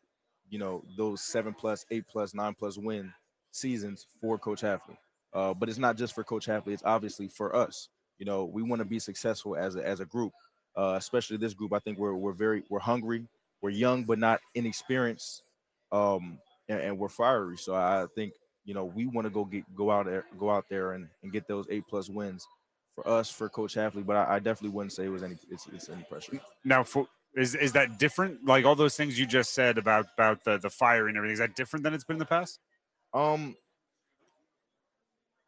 you 0.50 0.58
know, 0.58 0.84
those 0.96 1.22
seven 1.22 1.54
plus, 1.54 1.86
eight 1.90 2.04
plus, 2.10 2.34
nine 2.34 2.54
plus 2.58 2.76
win 2.76 3.12
seasons 3.52 4.06
for 4.20 4.38
Coach 4.38 4.62
Hafley. 4.62 4.96
Uh, 5.32 5.54
but 5.54 5.68
it's 5.68 5.78
not 5.78 5.96
just 5.96 6.14
for 6.14 6.24
Coach 6.24 6.46
Hafley. 6.46 6.72
It's 6.72 6.82
obviously 6.84 7.28
for 7.28 7.54
us. 7.54 7.88
You 8.18 8.26
know, 8.26 8.44
we 8.44 8.62
want 8.62 8.80
to 8.80 8.84
be 8.84 8.98
successful 8.98 9.56
as 9.56 9.76
a, 9.76 9.86
as 9.86 10.00
a 10.00 10.04
group, 10.04 10.32
uh, 10.76 10.94
especially 10.98 11.36
this 11.36 11.54
group. 11.54 11.72
I 11.72 11.78
think 11.78 11.98
we're 11.98 12.14
we're 12.14 12.32
very 12.32 12.64
we're 12.68 12.80
hungry. 12.80 13.26
We're 13.62 13.70
young 13.70 14.04
but 14.04 14.18
not 14.18 14.40
inexperienced, 14.54 15.42
um, 15.92 16.38
and, 16.68 16.80
and 16.80 16.98
we're 16.98 17.08
fiery. 17.08 17.56
So 17.56 17.74
I 17.74 18.06
think 18.14 18.34
you 18.64 18.74
know 18.74 18.84
we 18.84 19.06
want 19.06 19.26
to 19.26 19.30
go 19.30 19.44
get 19.44 19.64
go 19.74 19.90
out 19.90 20.06
there 20.06 20.24
go 20.38 20.50
out 20.50 20.66
there 20.68 20.92
and, 20.92 21.08
and 21.22 21.32
get 21.32 21.46
those 21.48 21.66
eight 21.70 21.84
plus 21.88 22.08
wins 22.08 22.46
for 22.94 23.06
us 23.08 23.30
for 23.30 23.48
Coach 23.48 23.74
Hafley. 23.74 24.04
But 24.04 24.16
I, 24.16 24.36
I 24.36 24.38
definitely 24.38 24.70
wouldn't 24.76 24.92
say 24.92 25.04
it 25.04 25.08
was 25.08 25.22
any 25.22 25.36
it's, 25.50 25.66
it's 25.72 25.88
any 25.88 26.02
pressure. 26.02 26.40
Now, 26.64 26.82
for, 26.82 27.06
is 27.34 27.54
is 27.54 27.72
that 27.72 27.98
different? 27.98 28.44
Like 28.44 28.64
all 28.64 28.74
those 28.74 28.96
things 28.96 29.18
you 29.18 29.26
just 29.26 29.54
said 29.54 29.78
about 29.78 30.06
about 30.14 30.44
the 30.44 30.58
the 30.58 30.70
fire 30.70 31.08
and 31.08 31.16
everything, 31.16 31.34
is 31.34 31.38
that 31.38 31.56
different 31.56 31.84
than 31.84 31.94
it's 31.94 32.04
been 32.04 32.16
in 32.16 32.20
the 32.20 32.26
past? 32.26 32.58
Um, 33.14 33.56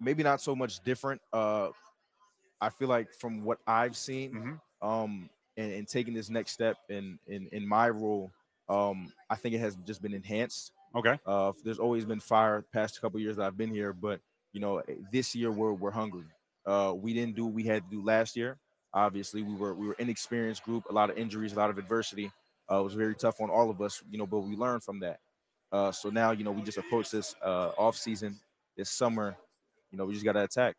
maybe 0.01 0.23
not 0.23 0.41
so 0.41 0.55
much 0.57 0.83
different. 0.85 1.21
Uh, 1.33 1.69
I 2.61 2.71
feel 2.71 2.89
like 2.89 3.13
from 3.15 3.43
what 3.45 3.59
I've 3.67 3.97
seen, 3.97 4.61
Mhm. 4.83 4.87
um, 4.87 5.31
and, 5.57 5.73
and 5.73 5.89
taking 5.89 6.15
this 6.15 6.31
next 6.31 6.53
step 6.53 6.77
in 6.89 7.19
in 7.27 7.49
in 7.53 7.67
my 7.67 7.89
role, 7.89 8.31
um, 8.71 9.13
I 9.29 9.35
think 9.35 9.55
it 9.55 9.59
has 9.59 9.77
just 9.85 10.01
been 10.01 10.15
enhanced. 10.15 10.73
Okay. 10.95 11.19
Uh, 11.27 11.53
there's 11.65 11.79
always 11.79 12.05
been 12.05 12.21
fire 12.21 12.61
the 12.61 12.79
past 12.79 13.01
couple 13.01 13.21
years 13.21 13.37
that 13.37 13.47
I've 13.47 13.59
been 13.59 13.75
here, 13.75 13.93
but 13.93 14.21
you 14.53 14.61
know, 14.61 14.79
eh, 14.79 14.95
this 15.13 15.35
year 15.35 15.51
we're 15.51 15.73
we're 15.73 15.91
hungry. 15.91 16.25
Uh, 16.65 16.95
we 16.97 17.13
didn't 17.13 17.35
do 17.35 17.45
what 17.45 17.55
we 17.55 17.65
had 17.65 17.83
to 17.85 17.91
do 17.91 18.05
last 18.05 18.37
year. 18.37 18.59
Obviously, 18.95 19.43
we 19.43 19.55
were 19.55 19.75
we 19.75 19.89
were 19.89 19.97
inexperienced 19.99 20.63
group, 20.63 20.85
a 20.89 20.93
lot 20.93 21.11
of 21.11 21.19
injuries, 21.19 21.53
a 21.53 21.57
lot 21.57 21.71
of 21.71 21.79
adversity. 21.79 22.31
Uh, 22.71 22.81
it 22.81 22.85
was 22.85 22.95
very 22.95 23.15
tough 23.15 23.41
on 23.41 23.51
all 23.51 23.69
of 23.71 23.81
us, 23.81 24.03
you 24.11 24.19
know, 24.19 24.27
but 24.27 24.41
we 24.41 24.55
learned 24.55 24.83
from 24.83 25.01
that. 25.01 25.19
Uh, 25.73 25.91
so 25.91 26.09
now, 26.09 26.31
you 26.31 26.45
know, 26.45 26.53
we 26.53 26.63
just 26.63 26.79
approach 26.79 27.11
this 27.11 27.35
uh, 27.45 27.71
off 27.77 27.97
season, 27.97 28.39
this 28.77 28.91
summer. 28.91 29.37
You 29.91 29.99
know, 29.99 30.05
we 30.05 30.13
just 30.13 30.25
got 30.25 30.33
to 30.33 30.45
attack. 30.45 30.77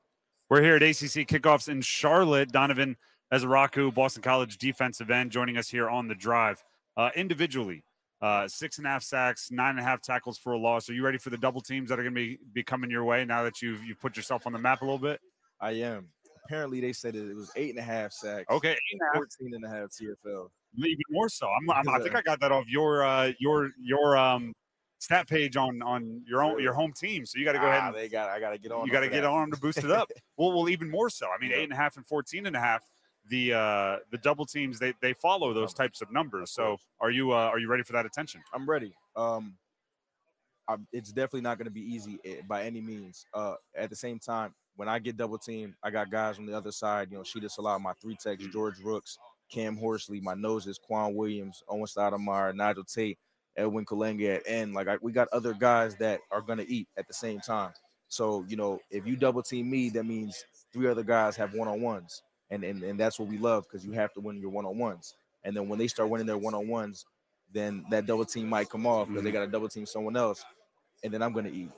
We're 0.49 0.61
here 0.61 0.75
at 0.75 0.83
ACC 0.83 1.27
kickoffs 1.27 1.67
in 1.67 1.81
Charlotte. 1.81 2.51
Donovan 2.51 2.95
Ezeiruaku, 3.33 3.93
Boston 3.93 4.21
College 4.21 4.57
defensive 4.57 5.09
end, 5.09 5.31
joining 5.31 5.57
us 5.57 5.69
here 5.69 5.89
on 5.89 6.07
the 6.07 6.15
drive. 6.15 6.63
Uh, 6.97 7.09
individually, 7.15 7.83
uh, 8.21 8.47
six 8.47 8.77
and 8.77 8.85
a 8.85 8.89
half 8.89 9.01
sacks, 9.03 9.49
nine 9.51 9.71
and 9.71 9.79
a 9.79 9.83
half 9.83 10.01
tackles 10.01 10.37
for 10.37 10.53
a 10.53 10.57
loss. 10.57 10.89
Are 10.89 10.93
you 10.93 11.03
ready 11.03 11.17
for 11.17 11.29
the 11.29 11.37
double 11.37 11.61
teams 11.61 11.89
that 11.89 11.99
are 11.99 12.03
going 12.03 12.13
to 12.13 12.19
be, 12.19 12.37
be 12.53 12.63
coming 12.63 12.91
your 12.91 13.03
way 13.03 13.23
now 13.25 13.43
that 13.43 13.61
you've 13.61 13.83
you've 13.83 13.99
put 13.99 14.15
yourself 14.17 14.45
on 14.45 14.53
the 14.53 14.59
map 14.59 14.81
a 14.81 14.85
little 14.85 14.99
bit? 14.99 15.19
I 15.59 15.71
am. 15.71 16.09
Apparently, 16.45 16.81
they 16.81 16.91
said 16.93 17.15
it 17.15 17.33
was 17.35 17.49
eight 17.55 17.69
and 17.69 17.79
a 17.79 17.83
half 17.83 18.11
sacks. 18.11 18.45
Okay, 18.51 18.71
and 18.91 19.01
14 19.13 19.53
and 19.53 19.63
a 19.65 19.69
half 19.69 19.89
TFL. 19.89 20.49
even 20.77 20.97
more 21.09 21.29
so. 21.29 21.47
I'm, 21.47 21.69
I'm 21.71 21.87
I 21.89 21.99
think 21.99 22.15
I 22.15 22.21
got 22.21 22.39
that 22.41 22.51
off 22.51 22.65
your 22.67 23.03
uh, 23.05 23.31
your 23.39 23.69
your 23.79 24.17
um, 24.17 24.53
stat 24.99 25.27
page 25.29 25.55
on 25.55 25.81
on 25.81 26.21
your 26.27 26.43
own 26.43 26.61
your 26.61 26.73
home 26.73 26.91
team. 26.93 27.25
So 27.25 27.39
you 27.39 27.45
got 27.45 27.53
to 27.53 27.59
go 27.59 27.67
ahead 27.67 27.81
Ah, 27.83 27.87
and 27.87 27.95
they 27.95 28.09
got. 28.09 28.29
I 28.29 28.39
got 28.39 28.49
to 28.51 28.57
get 28.57 28.71
on. 28.71 28.85
you 28.85 28.91
got 28.91 28.99
to 29.01 29.09
get 29.09 29.21
that. 29.21 29.29
on 29.29 29.49
them 29.49 29.51
to 29.51 29.61
boost 29.61 29.77
it 29.79 29.91
up. 29.91 30.09
well, 30.37 30.51
well, 30.51 30.67
even 30.67 30.89
more 30.91 31.09
so. 31.09 31.27
I 31.27 31.39
mean, 31.41 31.51
Yeah. 31.51 31.57
eight 31.57 31.63
and 31.63 31.73
a 31.73 31.77
half 31.77 31.95
and 31.95 32.05
14 32.05 32.45
and 32.45 32.55
a 32.55 32.59
half. 32.59 32.81
The 33.29 33.53
uh, 33.53 33.97
the 34.11 34.17
double 34.17 34.45
teams 34.45 34.79
they 34.79 34.93
they 35.01 35.13
follow 35.13 35.53
those 35.53 35.73
types 35.73 36.01
of 36.01 36.11
numbers. 36.11 36.51
So 36.51 36.77
are 36.99 37.11
you 37.11 37.31
uh, 37.31 37.35
are 37.35 37.59
you 37.59 37.69
ready 37.69 37.83
for 37.83 37.93
that 37.93 38.05
attention? 38.05 38.41
I'm 38.53 38.69
ready. 38.69 38.93
Um, 39.15 39.55
I'm, 40.67 40.87
it's 40.91 41.11
definitely 41.11 41.41
not 41.41 41.57
going 41.57 41.65
to 41.65 41.71
be 41.71 41.81
easy 41.81 42.19
eh, 42.25 42.41
by 42.47 42.63
any 42.63 42.81
means. 42.81 43.25
Uh, 43.33 43.55
at 43.75 43.89
the 43.89 43.95
same 43.95 44.19
time, 44.19 44.53
when 44.75 44.87
I 44.87 44.99
get 44.99 45.17
double 45.17 45.37
teamed, 45.37 45.75
I 45.83 45.91
got 45.91 46.11
guys 46.11 46.39
on 46.39 46.45
the 46.45 46.55
other 46.55 46.71
side. 46.71 47.09
You 47.11 47.17
know, 47.17 47.23
Sheeta 47.23 47.49
Salah, 47.49 47.79
my 47.79 47.93
three 48.01 48.15
techs, 48.21 48.45
George 48.47 48.79
Rooks, 48.79 49.17
Cam 49.51 49.75
Horsley, 49.77 50.21
my 50.21 50.33
noses, 50.33 50.79
Quan 50.79 51.13
Williams, 51.13 51.61
Owen 51.67 51.85
Stoudemire, 51.85 52.55
Nigel 52.55 52.83
Tate, 52.85 53.17
Edwin 53.57 53.85
Kalenge 53.85 54.35
at 54.35 54.43
end. 54.45 54.73
Like 54.73 54.87
I, 54.87 54.97
we 55.01 55.11
got 55.11 55.27
other 55.31 55.53
guys 55.53 55.95
that 55.97 56.21
are 56.31 56.41
going 56.41 56.59
to 56.59 56.71
eat 56.71 56.87
at 56.97 57.07
the 57.07 57.13
same 57.13 57.39
time. 57.39 57.71
So 58.07 58.45
you 58.47 58.55
know, 58.55 58.79
if 58.89 59.05
you 59.05 59.15
double 59.15 59.43
team 59.43 59.69
me, 59.69 59.89
that 59.91 60.05
means 60.05 60.43
three 60.73 60.87
other 60.87 61.03
guys 61.03 61.35
have 61.35 61.53
one 61.53 61.67
on 61.67 61.81
ones, 61.81 62.23
and 62.51 62.63
and 62.63 62.83
and 62.83 62.99
that's 62.99 63.17
what 63.17 63.27
we 63.27 63.37
love 63.37 63.63
because 63.63 63.85
you 63.85 63.93
have 63.93 64.13
to 64.13 64.19
win 64.19 64.39
your 64.39 64.51
one 64.51 64.65
on 64.65 64.77
ones. 64.77 65.15
And 65.43 65.55
then 65.55 65.67
when 65.67 65.79
they 65.79 65.87
start 65.87 66.09
winning 66.09 66.27
their 66.27 66.37
one 66.37 66.53
on 66.53 66.67
ones, 66.67 67.05
then 67.51 67.83
that 67.89 68.05
double 68.05 68.25
team 68.25 68.47
might 68.47 68.69
come 68.69 68.85
off 68.85 69.07
because 69.07 69.23
they 69.23 69.31
got 69.31 69.39
to 69.39 69.47
double 69.47 69.67
team 69.67 69.85
someone 69.85 70.15
else, 70.15 70.45
and 71.03 71.11
then 71.11 71.23
I'm 71.23 71.33
gonna 71.33 71.49
eat. 71.49 71.71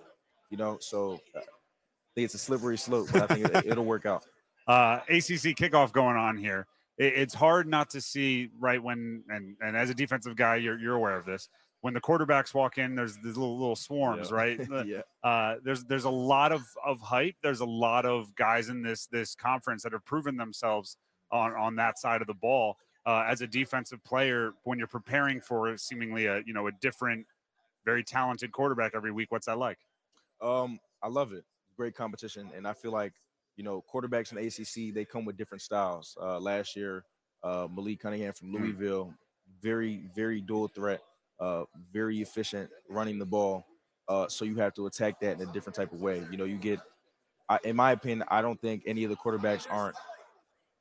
You 0.50 0.58
know, 0.58 0.78
so 0.82 1.22
uh, 1.36 1.40
I 1.40 2.12
think 2.16 2.26
it's 2.26 2.36
a 2.36 2.40
slippery 2.40 2.78
slope, 2.78 3.08
but 3.12 3.32
I 3.32 3.34
think 3.34 3.48
it, 3.48 3.66
it'll 3.66 3.86
work 3.86 4.06
out. 4.06 4.26
Uh, 4.66 5.02
ACC 5.10 5.58
kickoff 5.58 5.92
going 5.92 6.16
on 6.16 6.38
here. 6.38 6.66
It, 6.98 7.16
it's 7.18 7.34
hard 7.34 7.68
not 7.68 7.90
to 7.90 8.00
see 8.00 8.50
right 8.58 8.82
when, 8.82 9.22
and 9.28 9.58
and 9.60 9.76
as 9.76 9.90
a 9.90 9.94
defensive 9.94 10.38
guy, 10.38 10.56
you're 10.56 10.80
you're 10.80 10.96
aware 10.96 11.18
of 11.18 11.26
this. 11.26 11.50
When 11.84 11.94
the 11.94 12.00
quarterbacks 12.00 12.54
walk 12.54 12.78
in, 12.78 12.96
there's 12.96 13.18
these 13.18 13.36
little 13.36 13.58
little 13.60 13.76
swarms, 13.76 14.30
Yeah. 14.32 14.36
right? 14.38 14.60
Yeah. 14.88 15.02
uh, 15.22 15.56
there's 15.66 15.84
there's 15.84 16.06
a 16.06 16.10
lot 16.10 16.54
of 16.54 16.62
of 16.84 17.02
hype. 17.02 17.36
There's 17.44 17.60
a 17.60 17.66
lot 17.66 18.06
of 18.06 18.34
guys 18.36 18.70
in 18.70 18.82
this 18.82 19.06
this 19.08 19.36
conference 19.36 19.84
that 19.84 19.92
have 19.92 20.06
proven 20.06 20.38
themselves 20.38 20.96
on 21.30 21.52
on 21.56 21.76
that 21.76 22.00
side 22.00 22.22
of 22.22 22.28
the 22.28 22.34
ball. 22.34 22.78
Uh, 23.06 23.26
as 23.28 23.42
a 23.42 23.48
defensive 23.48 24.02
player, 24.06 24.54
when 24.64 24.78
you're 24.78 24.88
preparing 24.88 25.42
for 25.42 25.76
seemingly 25.76 26.26
a 26.28 26.42
you 26.46 26.54
know 26.54 26.68
a 26.68 26.72
different, 26.72 27.26
very 27.84 28.02
talented 28.02 28.54
quarterback 28.54 28.94
every 28.96 29.12
week, 29.12 29.30
what's 29.30 29.48
that 29.48 29.58
like? 29.58 29.80
Um, 30.42 30.80
I 31.02 31.10
love 31.10 31.34
it. 31.34 31.44
Great 31.76 31.96
competition, 31.96 32.50
and 32.56 32.66
I 32.66 32.72
feel 32.72 32.92
like 32.94 33.12
you 33.58 33.64
know 33.66 33.84
quarterbacks 33.94 34.32
in 34.32 34.38
the 34.38 34.48
ACC 34.48 34.94
they 34.94 35.04
come 35.04 35.26
with 35.26 35.36
different 35.36 35.62
styles. 35.62 36.18
Uh, 36.22 36.40
last 36.40 36.78
year, 36.78 37.04
uh, 37.44 37.68
Malik 37.70 38.00
Cunningham 38.00 38.32
from 38.32 38.54
Mm. 38.54 38.62
Louisville, 38.62 39.14
very 39.62 40.04
very 40.16 40.40
dual 40.40 40.70
threat, 40.70 41.02
uh, 41.40 41.64
very 41.92 42.22
efficient 42.22 42.70
running 42.90 43.20
the 43.20 43.26
ball. 43.26 43.66
Uh, 44.08 44.28
so 44.28 44.46
you 44.46 44.56
have 44.56 44.74
to 44.74 44.86
attack 44.88 45.20
that 45.22 45.40
in 45.40 45.48
a 45.48 45.52
different 45.54 45.76
type 45.76 45.92
of 45.94 46.02
way. 46.02 46.24
You 46.30 46.38
know, 46.38 46.44
you 46.44 46.58
get, 46.58 46.80
I, 47.50 47.60
in 47.64 47.76
my 47.76 47.92
opinion, 47.92 48.26
I 48.30 48.42
don't 48.42 48.60
think 48.62 48.84
any 48.86 49.04
of 49.04 49.10
the 49.10 49.16
quarterbacks 49.16 49.66
aren't, 49.70 49.96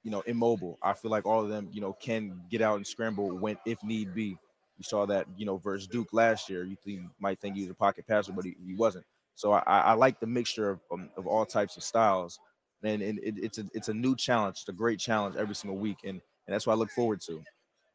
you 0.02 0.10
know, 0.10 0.20
immobile. 0.22 0.78
I 0.82 0.92
feel 0.94 1.10
like 1.10 1.26
all 1.26 1.42
of 1.42 1.48
them, 1.48 1.68
you 1.72 1.80
know, 1.80 1.92
can 1.92 2.42
get 2.50 2.60
out 2.60 2.76
and 2.76 2.86
scramble 2.86 3.36
when 3.36 3.56
if 3.64 3.82
need 3.84 4.14
be. 4.14 4.36
You 4.78 4.84
saw 4.84 5.06
that, 5.06 5.26
you 5.36 5.46
know, 5.46 5.58
versus 5.58 5.86
Duke 5.86 6.08
last 6.12 6.50
year. 6.50 6.64
You, 6.64 6.76
you 6.84 7.08
might 7.20 7.38
think 7.40 7.54
he 7.54 7.62
was 7.62 7.70
a 7.70 7.74
pocket 7.74 8.06
passer, 8.08 8.32
but 8.32 8.44
he, 8.44 8.56
he 8.66 8.74
wasn't. 8.74 9.04
So 9.34 9.52
I, 9.52 9.62
I 9.66 9.78
I 9.80 9.92
like 9.92 10.18
the 10.18 10.26
mixture 10.26 10.70
of, 10.70 10.80
um, 10.92 11.08
of 11.16 11.26
all 11.26 11.46
types 11.46 11.76
of 11.76 11.82
styles, 11.82 12.40
and, 12.82 13.00
and 13.00 13.18
it, 13.20 13.34
it's 13.38 13.58
a 13.58 13.64
it's 13.74 13.88
a 13.88 13.94
new 13.94 14.16
challenge. 14.16 14.58
It's 14.60 14.68
a 14.68 14.72
great 14.72 14.98
challenge 14.98 15.36
every 15.36 15.54
single 15.54 15.78
week, 15.78 15.98
and 16.04 16.20
and 16.46 16.54
that's 16.54 16.66
what 16.66 16.74
I 16.74 16.76
look 16.76 16.90
forward 16.90 17.20
to. 17.22 17.42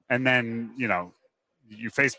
And 0.09 0.25
then 0.25 0.71
you 0.77 0.87
know, 0.87 1.11
you 1.69 1.89
face 1.89 2.15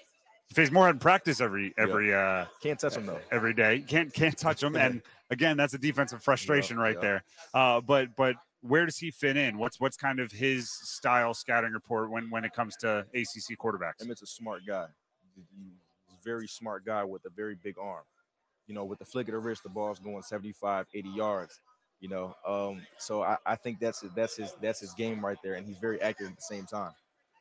you 0.50 0.54
face 0.54 0.70
more 0.70 0.88
in 0.88 0.98
practice 0.98 1.40
every 1.40 1.74
every 1.76 2.14
uh 2.14 2.46
Can't 2.62 2.78
touch 2.78 2.94
them 2.94 3.06
though. 3.06 3.20
every 3.30 3.54
day. 3.54 3.84
Can't 3.86 4.12
can't 4.12 4.36
touch 4.36 4.62
him. 4.62 4.76
And 4.76 5.02
again, 5.30 5.56
that's 5.56 5.74
a 5.74 5.78
defensive 5.78 6.22
frustration 6.22 6.78
right 6.78 6.96
yeah. 6.96 7.00
there. 7.00 7.24
Uh, 7.54 7.80
but 7.80 8.16
but 8.16 8.36
where 8.62 8.84
does 8.84 8.96
he 8.96 9.10
fit 9.10 9.36
in? 9.36 9.58
What's 9.58 9.78
what's 9.80 9.96
kind 9.96 10.20
of 10.20 10.32
his 10.32 10.70
style 10.70 11.34
scouting 11.34 11.72
report 11.72 12.10
when 12.10 12.30
when 12.30 12.44
it 12.44 12.52
comes 12.52 12.76
to 12.76 13.04
ACC 13.14 13.58
quarterbacks? 13.58 14.00
Emmett's 14.02 14.22
a 14.22 14.26
smart 14.26 14.62
guy. 14.66 14.86
He's 15.34 15.44
a 16.10 16.24
very 16.24 16.48
smart 16.48 16.84
guy 16.84 17.04
with 17.04 17.24
a 17.26 17.30
very 17.30 17.56
big 17.62 17.76
arm. 17.80 18.04
You 18.66 18.74
know, 18.74 18.84
with 18.84 18.98
the 18.98 19.04
flick 19.04 19.28
of 19.28 19.32
the 19.32 19.38
wrist, 19.38 19.62
the 19.62 19.70
ball's 19.70 19.98
going 19.98 20.22
75, 20.22 20.86
80 20.92 21.08
yards. 21.10 21.60
You 22.00 22.08
know, 22.08 22.34
um, 22.46 22.82
so 22.98 23.22
I, 23.22 23.36
I 23.46 23.56
think 23.56 23.80
that's 23.80 24.00
that's 24.14 24.36
his 24.36 24.54
that's 24.60 24.80
his 24.80 24.92
game 24.94 25.24
right 25.24 25.38
there, 25.42 25.54
and 25.54 25.66
he's 25.66 25.78
very 25.78 26.00
accurate 26.00 26.32
at 26.32 26.36
the 26.36 26.42
same 26.42 26.64
time. 26.64 26.92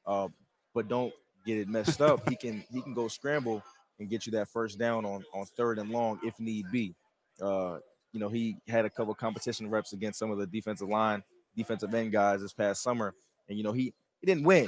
Uh, 0.06 0.30
but 0.74 0.88
don't 0.88 1.13
get 1.47 1.57
it 1.57 1.67
messed 1.67 2.01
up. 2.01 2.27
he 2.29 2.36
can 2.36 2.63
he 2.71 2.81
can 2.81 2.93
go 2.93 3.07
scramble 3.07 3.63
and 3.99 4.10
get 4.10 4.25
you 4.25 4.31
that 4.33 4.47
first 4.49 4.77
down 4.77 5.05
on 5.05 5.23
on 5.33 5.45
third 5.57 5.79
and 5.79 5.89
long 5.89 6.19
if 6.23 6.39
need 6.39 6.65
be. 6.71 6.93
Uh, 7.41 7.77
you 8.13 8.19
know, 8.19 8.29
he 8.29 8.57
had 8.67 8.86
a 8.86 8.89
couple 8.89 9.13
competition 9.15 9.69
reps 9.69 9.93
against 9.93 10.19
some 10.19 10.31
of 10.31 10.38
the 10.38 10.47
defensive 10.47 10.89
line, 10.89 11.23
defensive 11.55 11.93
end 11.93 12.12
guys 12.12 12.41
this 12.41 12.53
past 12.53 12.81
summer, 12.83 13.13
and 13.49 13.57
you 13.57 13.63
know 13.63 13.71
he 13.71 13.93
he 14.19 14.25
didn't 14.25 14.43
win. 14.43 14.67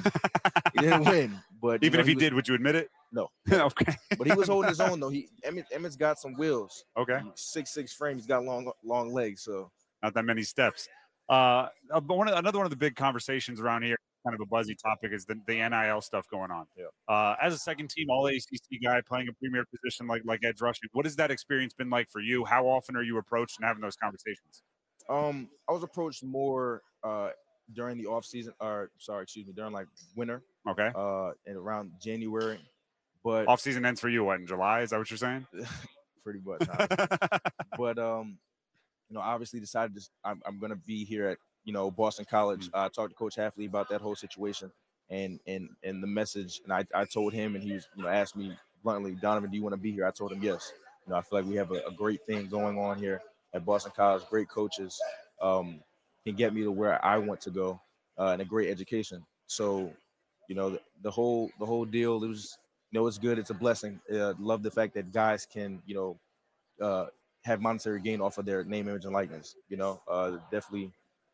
he 0.75 0.81
didn't 0.81 1.05
win, 1.05 1.39
but 1.61 1.83
Even 1.83 1.97
know, 1.97 2.01
if 2.01 2.07
he, 2.07 2.15
was- 2.15 2.21
did, 2.23 2.33
would 2.33 2.47
you 2.47 2.55
admit 2.55 2.75
it? 2.75 2.89
No. 3.11 3.29
okay. 3.51 3.95
but 4.17 4.27
he 4.27 4.33
was 4.33 4.47
holding 4.47 4.69
his 4.69 4.79
own 4.79 4.99
though. 4.99 5.09
He 5.09 5.27
Emmett 5.43 5.65
Emmett's 5.71 5.95
got 5.95 6.19
some 6.19 6.33
wheels. 6.35 6.85
Okay. 6.95 7.19
Six 7.35 7.71
six 7.71 7.91
frame. 7.93 8.17
He's 8.17 8.27
got 8.27 8.43
long 8.43 8.71
long 8.83 9.11
legs. 9.11 9.41
So 9.43 9.71
Not 10.03 10.13
that 10.13 10.25
many 10.25 10.43
steps. 10.43 10.87
Uh, 11.27 11.67
uh, 11.91 11.99
but 11.99 12.17
one 12.17 12.27
of, 12.27 12.37
another 12.37 12.57
one 12.59 12.65
of 12.65 12.71
the 12.71 12.75
big 12.77 12.95
conversations 12.95 13.59
around 13.59 13.83
here, 13.83 13.97
kind 14.25 14.34
of 14.36 14.41
a 14.41 14.45
buzzy 14.45 14.75
topic, 14.75 15.12
is 15.13 15.25
the, 15.25 15.36
the 15.47 15.55
NIL 15.69 16.01
stuff 16.01 16.27
going 16.29 16.51
on. 16.51 16.65
Yeah. 16.77 16.86
Uh, 17.08 17.36
as 17.41 17.53
a 17.53 17.58
second 17.58 17.89
team 17.89 18.10
All 18.10 18.27
ACC 18.27 18.82
guy 18.84 19.01
playing 19.08 19.27
a 19.29 19.34
premier 19.34 19.65
position 19.65 20.08
like 20.08 20.21
like 20.25 20.41
edge 20.43 20.62
rushing, 20.62 20.89
what 20.93 21.05
has 21.05 21.15
that 21.17 21.32
experience 21.32 21.73
been 21.73 21.89
like 21.89 22.10
for 22.10 22.19
you? 22.21 22.45
How 22.45 22.67
often 22.67 22.95
are 22.95 23.03
you 23.03 23.17
approached 23.17 23.58
and 23.60 23.65
having 23.67 23.82
those 23.82 23.95
conversations? 23.95 24.63
um 25.10 25.49
I 25.67 25.71
was 25.71 25.82
approached 25.84 26.23
more 26.23 26.84
uh 27.03 27.29
during 27.73 27.97
the 27.97 28.05
off 28.05 28.25
season 28.25 28.53
or 28.60 28.91
sorry, 28.99 29.23
excuse 29.23 29.47
me, 29.47 29.53
during 29.53 29.71
like 29.73 29.88
winter, 30.15 30.43
Okay. 30.67 30.91
uh 30.95 31.32
and 31.45 31.55
around 31.58 31.91
January. 32.01 32.60
But 33.23 33.47
Off 33.47 33.60
season 33.60 33.86
ends 33.86 33.99
for 33.99 34.10
you 34.10 34.23
what 34.23 34.39
in 34.39 34.47
July? 34.47 34.82
Is 34.82 34.91
that 34.91 34.97
what 34.97 35.10
you're 35.10 35.17
saying? 35.17 35.45
pretty 36.23 36.39
much. 36.45 36.62
but 37.77 37.97
um, 37.97 38.38
you 39.10 39.15
know, 39.15 39.21
obviously 39.21 39.60
decided 39.60 39.95
to, 39.95 40.08
I'm, 40.23 40.41
I'm 40.45 40.60
going 40.60 40.69
to 40.69 40.75
be 40.77 41.03
here 41.03 41.27
at 41.27 41.38
you 41.69 41.73
know 41.73 41.91
Boston 41.91 42.25
College. 42.27 42.67
I 42.73 42.88
talked 42.88 43.12
to 43.12 43.15
Coach 43.15 43.36
Hafley 43.36 43.67
about 43.67 43.89
that 43.89 44.01
whole 44.01 44.15
situation 44.15 44.71
and 45.12 45.39
and 45.45 45.69
and 45.84 46.01
the 46.01 46.08
message, 46.08 46.62
and 46.63 46.73
I, 46.73 46.84
I 46.95 47.05
told 47.05 47.32
him, 47.32 47.53
and 47.53 47.63
he 47.63 47.73
was 47.73 47.88
you 47.95 48.01
know 48.01 48.10
asked 48.10 48.36
me 48.36 48.58
bluntly, 48.84 49.12
Donovan, 49.21 49.51
do 49.51 49.55
you 49.55 49.62
want 49.62 49.73
to 49.73 49.79
be 49.79 49.91
here? 49.91 50.08
I 50.08 50.10
told 50.10 50.32
him 50.32 50.41
yes. 50.41 50.73
You 51.05 51.12
know, 51.12 51.19
I 51.19 51.21
feel 51.21 51.38
like 51.38 51.47
we 51.47 51.55
have 51.58 51.69
a, 51.69 51.82
a 51.88 51.91
great 51.91 52.25
thing 52.25 52.47
going 52.47 52.79
on 52.79 52.97
here 52.97 53.21
at 53.53 53.63
Boston 53.67 53.91
College. 53.95 54.23
Great 54.32 54.49
coaches 54.49 54.99
um, 55.43 55.79
can 56.25 56.34
get 56.34 56.55
me 56.55 56.63
to 56.63 56.71
where 56.71 57.03
I 57.05 57.19
want 57.19 57.39
to 57.41 57.51
go, 57.51 57.79
uh, 58.17 58.29
and 58.29 58.41
a 58.41 58.45
great 58.45 58.71
education. 58.71 59.23
So, 59.45 59.93
you 60.47 60.55
know, 60.55 60.71
the, 60.71 60.82
the 61.03 61.12
whole 61.12 61.51
the 61.60 61.67
whole 61.67 61.86
deal. 61.86 62.23
It 62.23 62.29
was 62.29 62.58
you 62.89 62.99
know 62.99 63.05
it's 63.05 63.19
good. 63.19 63.38
It's 63.38 63.51
a 63.51 63.53
blessing. 63.53 63.99
Uh, 64.12 64.34
love 64.39 64.63
the 64.63 64.71
fact 64.71 64.95
that 64.95 65.13
guys 65.13 65.45
can 65.45 65.84
you 65.86 65.93
know 65.93 66.19
uh, 66.84 67.05
have 67.43 67.62
monetary 67.62 68.01
gain 68.01 68.21
off 68.21 68.39
of 68.39 68.45
their 68.47 68.63
name, 68.63 68.88
image, 68.88 69.05
and 69.05 69.13
likeness. 69.13 69.55
You 69.69 69.77
know, 69.77 70.01
uh, 70.10 70.38
definitely 70.51 70.91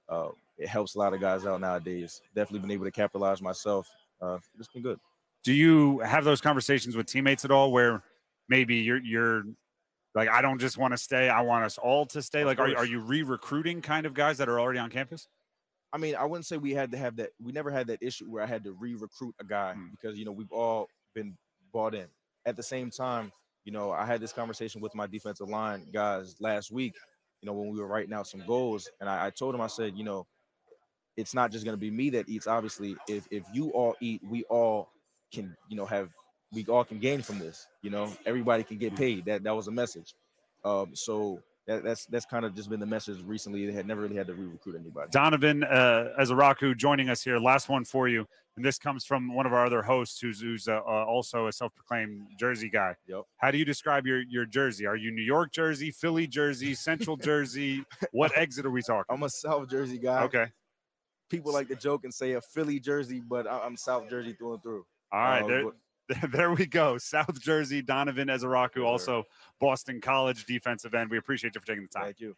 uh, 0.09 0.29
it 0.57 0.67
helps 0.67 0.95
a 0.95 0.99
lot 0.99 1.13
of 1.13 1.19
guys 1.19 1.45
out 1.45 1.59
nowadays. 1.61 2.21
Definitely 2.35 2.59
been 2.59 2.71
able 2.71 2.85
to 2.85 2.91
capitalize 2.91 3.41
myself. 3.41 3.89
Uh, 4.21 4.37
it's 4.57 4.67
been 4.69 4.83
good. 4.83 4.99
Do 5.43 5.53
you 5.53 5.99
have 5.99 6.23
those 6.23 6.41
conversations 6.41 6.95
with 6.95 7.05
teammates 7.07 7.45
at 7.45 7.51
all 7.51 7.71
where 7.71 8.03
maybe 8.49 8.75
you're 8.75 9.01
you're 9.03 9.43
like 10.15 10.29
I 10.29 10.41
don't 10.41 10.59
just 10.59 10.77
want 10.77 10.93
to 10.93 10.97
stay, 10.97 11.29
I 11.29 11.41
want 11.41 11.65
us 11.65 11.77
all 11.77 12.05
to 12.07 12.21
stay? 12.21 12.41
Of 12.41 12.47
Like 12.47 12.59
are, 12.59 12.75
are 12.77 12.85
you 12.85 12.99
re-recruiting 12.99 13.81
kind 13.81 14.05
of 14.05 14.13
guys 14.13 14.37
that 14.37 14.47
are 14.49 14.59
already 14.59 14.79
on 14.79 14.89
campus? 14.89 15.27
I 15.93 15.97
mean, 15.97 16.15
I 16.15 16.25
wouldn't 16.25 16.45
say 16.45 16.57
we 16.57 16.73
had 16.73 16.91
to 16.91 16.97
have 16.97 17.15
that. 17.17 17.29
We 17.41 17.51
never 17.51 17.69
had 17.71 17.87
that 17.87 17.99
issue 18.01 18.25
where 18.25 18.43
I 18.43 18.47
had 18.47 18.63
to 18.63 18.73
re-recruit 18.73 19.35
a 19.39 19.43
guy 19.43 19.75
Mm. 19.77 19.91
because 19.91 20.17
you 20.17 20.25
know 20.25 20.31
we've 20.31 20.51
all 20.51 20.87
been 21.13 21.37
bought 21.71 21.93
in. 21.95 22.07
At 22.45 22.57
the 22.57 22.63
same 22.63 22.89
time, 22.89 23.31
you 23.65 23.71
know, 23.71 23.91
I 23.91 24.05
had 24.05 24.21
this 24.21 24.31
conversation 24.33 24.81
with 24.81 24.93
my 24.95 25.07
defensive 25.07 25.49
line 25.49 25.85
guys 25.93 26.35
last 26.39 26.71
week. 26.71 26.93
You 27.45 27.51
know, 27.51 27.59
when 27.59 27.69
we 27.69 27.79
were 27.79 27.85
writing 27.85 28.11
out 28.11 28.25
some 28.25 28.43
goals, 28.47 28.89
and 28.99 29.07
I, 29.07 29.27
I 29.27 29.29
told 29.29 29.53
him, 29.53 29.61
I 29.61 29.67
said, 29.67 29.95
you 29.95 30.03
know, 30.03 30.25
it's 31.15 31.35
not 31.35 31.51
just 31.51 31.63
going 31.63 31.77
to 31.77 31.79
be 31.79 31.91
me 31.91 32.09
that 32.09 32.27
eats. 32.27 32.47
Obviously, 32.47 32.95
if 33.07 33.27
if 33.29 33.43
you 33.53 33.69
all 33.69 33.95
eat, 34.01 34.19
we 34.27 34.45
all 34.45 34.89
can, 35.31 35.55
you 35.69 35.77
know, 35.77 35.85
have 35.85 36.09
we 36.51 36.65
all 36.65 36.83
can 36.83 36.97
gain 36.97 37.21
from 37.21 37.37
this. 37.37 37.67
You 37.83 37.91
know, 37.91 38.11
everybody 38.25 38.63
can 38.63 38.79
get 38.79 38.95
paid. 38.95 39.25
That 39.25 39.43
that 39.43 39.55
was 39.55 39.67
a 39.67 39.71
message. 39.71 40.15
Um, 40.63 40.95
so 40.95 41.39
that, 41.67 41.83
that's 41.83 42.05
that's 42.05 42.25
kind 42.25 42.45
of 42.45 42.55
just 42.55 42.69
been 42.69 42.79
the 42.79 42.85
message 42.85 43.21
recently. 43.25 43.65
They 43.65 43.73
had 43.73 43.87
never 43.87 44.01
really 44.01 44.15
had 44.15 44.27
to 44.27 44.33
re-recruit 44.33 44.75
anybody. 44.79 45.09
Donovan 45.11 45.63
uh, 45.63 46.09
Ezeiruaku 46.19 46.77
joining 46.77 47.09
us 47.09 47.23
here. 47.23 47.39
Last 47.39 47.69
one 47.69 47.83
for 47.83 48.07
you, 48.07 48.25
and 48.55 48.63
this 48.63 48.77
comes 48.77 49.03
from 49.03 49.33
one 49.33 49.45
of 49.45 49.53
our 49.53 49.65
other 49.65 49.81
hosts, 49.81 50.19
who's 50.19 50.39
who's 50.39 50.67
uh, 50.67 50.81
uh, 50.87 51.05
also 51.05 51.47
a 51.47 51.51
self-proclaimed 51.51 52.27
Jersey 52.39 52.69
guy. 52.69 52.95
Yep. 53.07 53.23
How 53.37 53.49
do 53.49 53.57
you 53.57 53.65
describe 53.65 54.05
your 54.05 54.21
your 54.21 54.45
jersey? 54.45 54.85
Are 54.85 54.95
you 54.95 55.11
New 55.11 55.23
York 55.23 55.51
Jersey, 55.51 55.89
Philly 55.89 56.27
Jersey, 56.27 56.75
Central 56.75 57.17
Jersey? 57.29 57.83
What 58.11 58.31
exit 58.37 58.65
are 58.65 58.71
we 58.71 58.83
talking? 58.83 59.05
I'm 59.09 59.23
a 59.23 59.29
South 59.29 59.69
Jersey 59.69 59.97
guy. 59.97 60.23
Okay. 60.23 60.45
People 61.29 61.51
like 61.51 61.67
to 61.69 61.75
joke 61.75 62.03
and 62.03 62.13
say 62.13 62.33
a 62.33 62.41
Philly 62.41 62.79
Jersey, 62.79 63.21
but 63.27 63.47
I'm 63.49 63.75
South 63.75 64.07
Jersey 64.07 64.33
through 64.33 64.53
and 64.53 64.63
through. 64.63 64.85
All 65.11 65.19
right. 65.19 65.43
Uh, 65.43 65.47
there, 65.47 65.63
there 66.31 66.51
we 66.51 66.65
go. 66.65 66.97
South 66.97 67.39
Jersey, 67.41 67.81
Donovan 67.81 68.27
Ezeiruaku, 68.27 68.77
Yes, 68.77 68.83
sir. 68.83 68.83
also 68.83 69.23
Boston 69.59 70.01
College 70.01 70.45
defensive 70.45 70.93
end. 70.93 71.09
We 71.09 71.17
appreciate 71.17 71.55
you 71.55 71.61
for 71.61 71.67
taking 71.67 71.83
the 71.83 71.89
time. 71.89 72.03
Thank 72.05 72.19
you. 72.19 72.35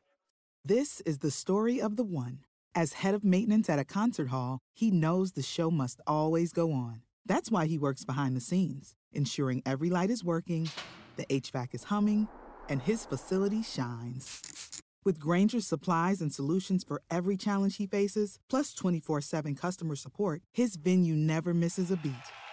This 0.63 1.01
is 1.01 1.19
the 1.19 1.31
story 1.31 1.81
of 1.81 1.95
the 1.95 2.03
one. 2.03 2.39
As 2.75 2.93
head 2.93 3.13
of 3.13 3.23
maintenance 3.23 3.69
at 3.69 3.79
a 3.79 3.85
concert 3.85 4.27
hall, 4.29 4.59
he 4.73 4.91
knows 4.91 5.31
the 5.31 5.41
show 5.41 5.71
must 5.71 5.99
always 6.05 6.53
go 6.53 6.71
on. 6.71 7.01
That's 7.25 7.49
why 7.51 7.65
he 7.65 7.77
works 7.77 8.05
behind 8.05 8.35
the 8.35 8.41
scenes, 8.41 8.95
ensuring 9.11 9.63
every 9.65 9.89
light 9.89 10.09
is 10.09 10.23
working, 10.23 10.69
the 11.15 11.25
HVAC 11.25 11.73
is 11.73 11.85
humming, 11.85 12.27
and 12.69 12.81
his 12.81 13.05
facility 13.05 13.63
shines. 13.63 14.81
With 15.03 15.19
Grainger's 15.19 15.65
supplies 15.65 16.21
and 16.21 16.33
solutions 16.33 16.83
for 16.83 17.01
every 17.09 17.37
challenge 17.37 17.77
he 17.77 17.87
faces, 17.87 18.39
plus 18.49 18.73
24 18.73 19.21
7 19.21 19.55
customer 19.55 19.95
support, 19.95 20.41
his 20.53 20.75
venue 20.75 21.15
never 21.15 21.53
misses 21.53 21.91
a 21.91 21.97
beat. 21.97 22.13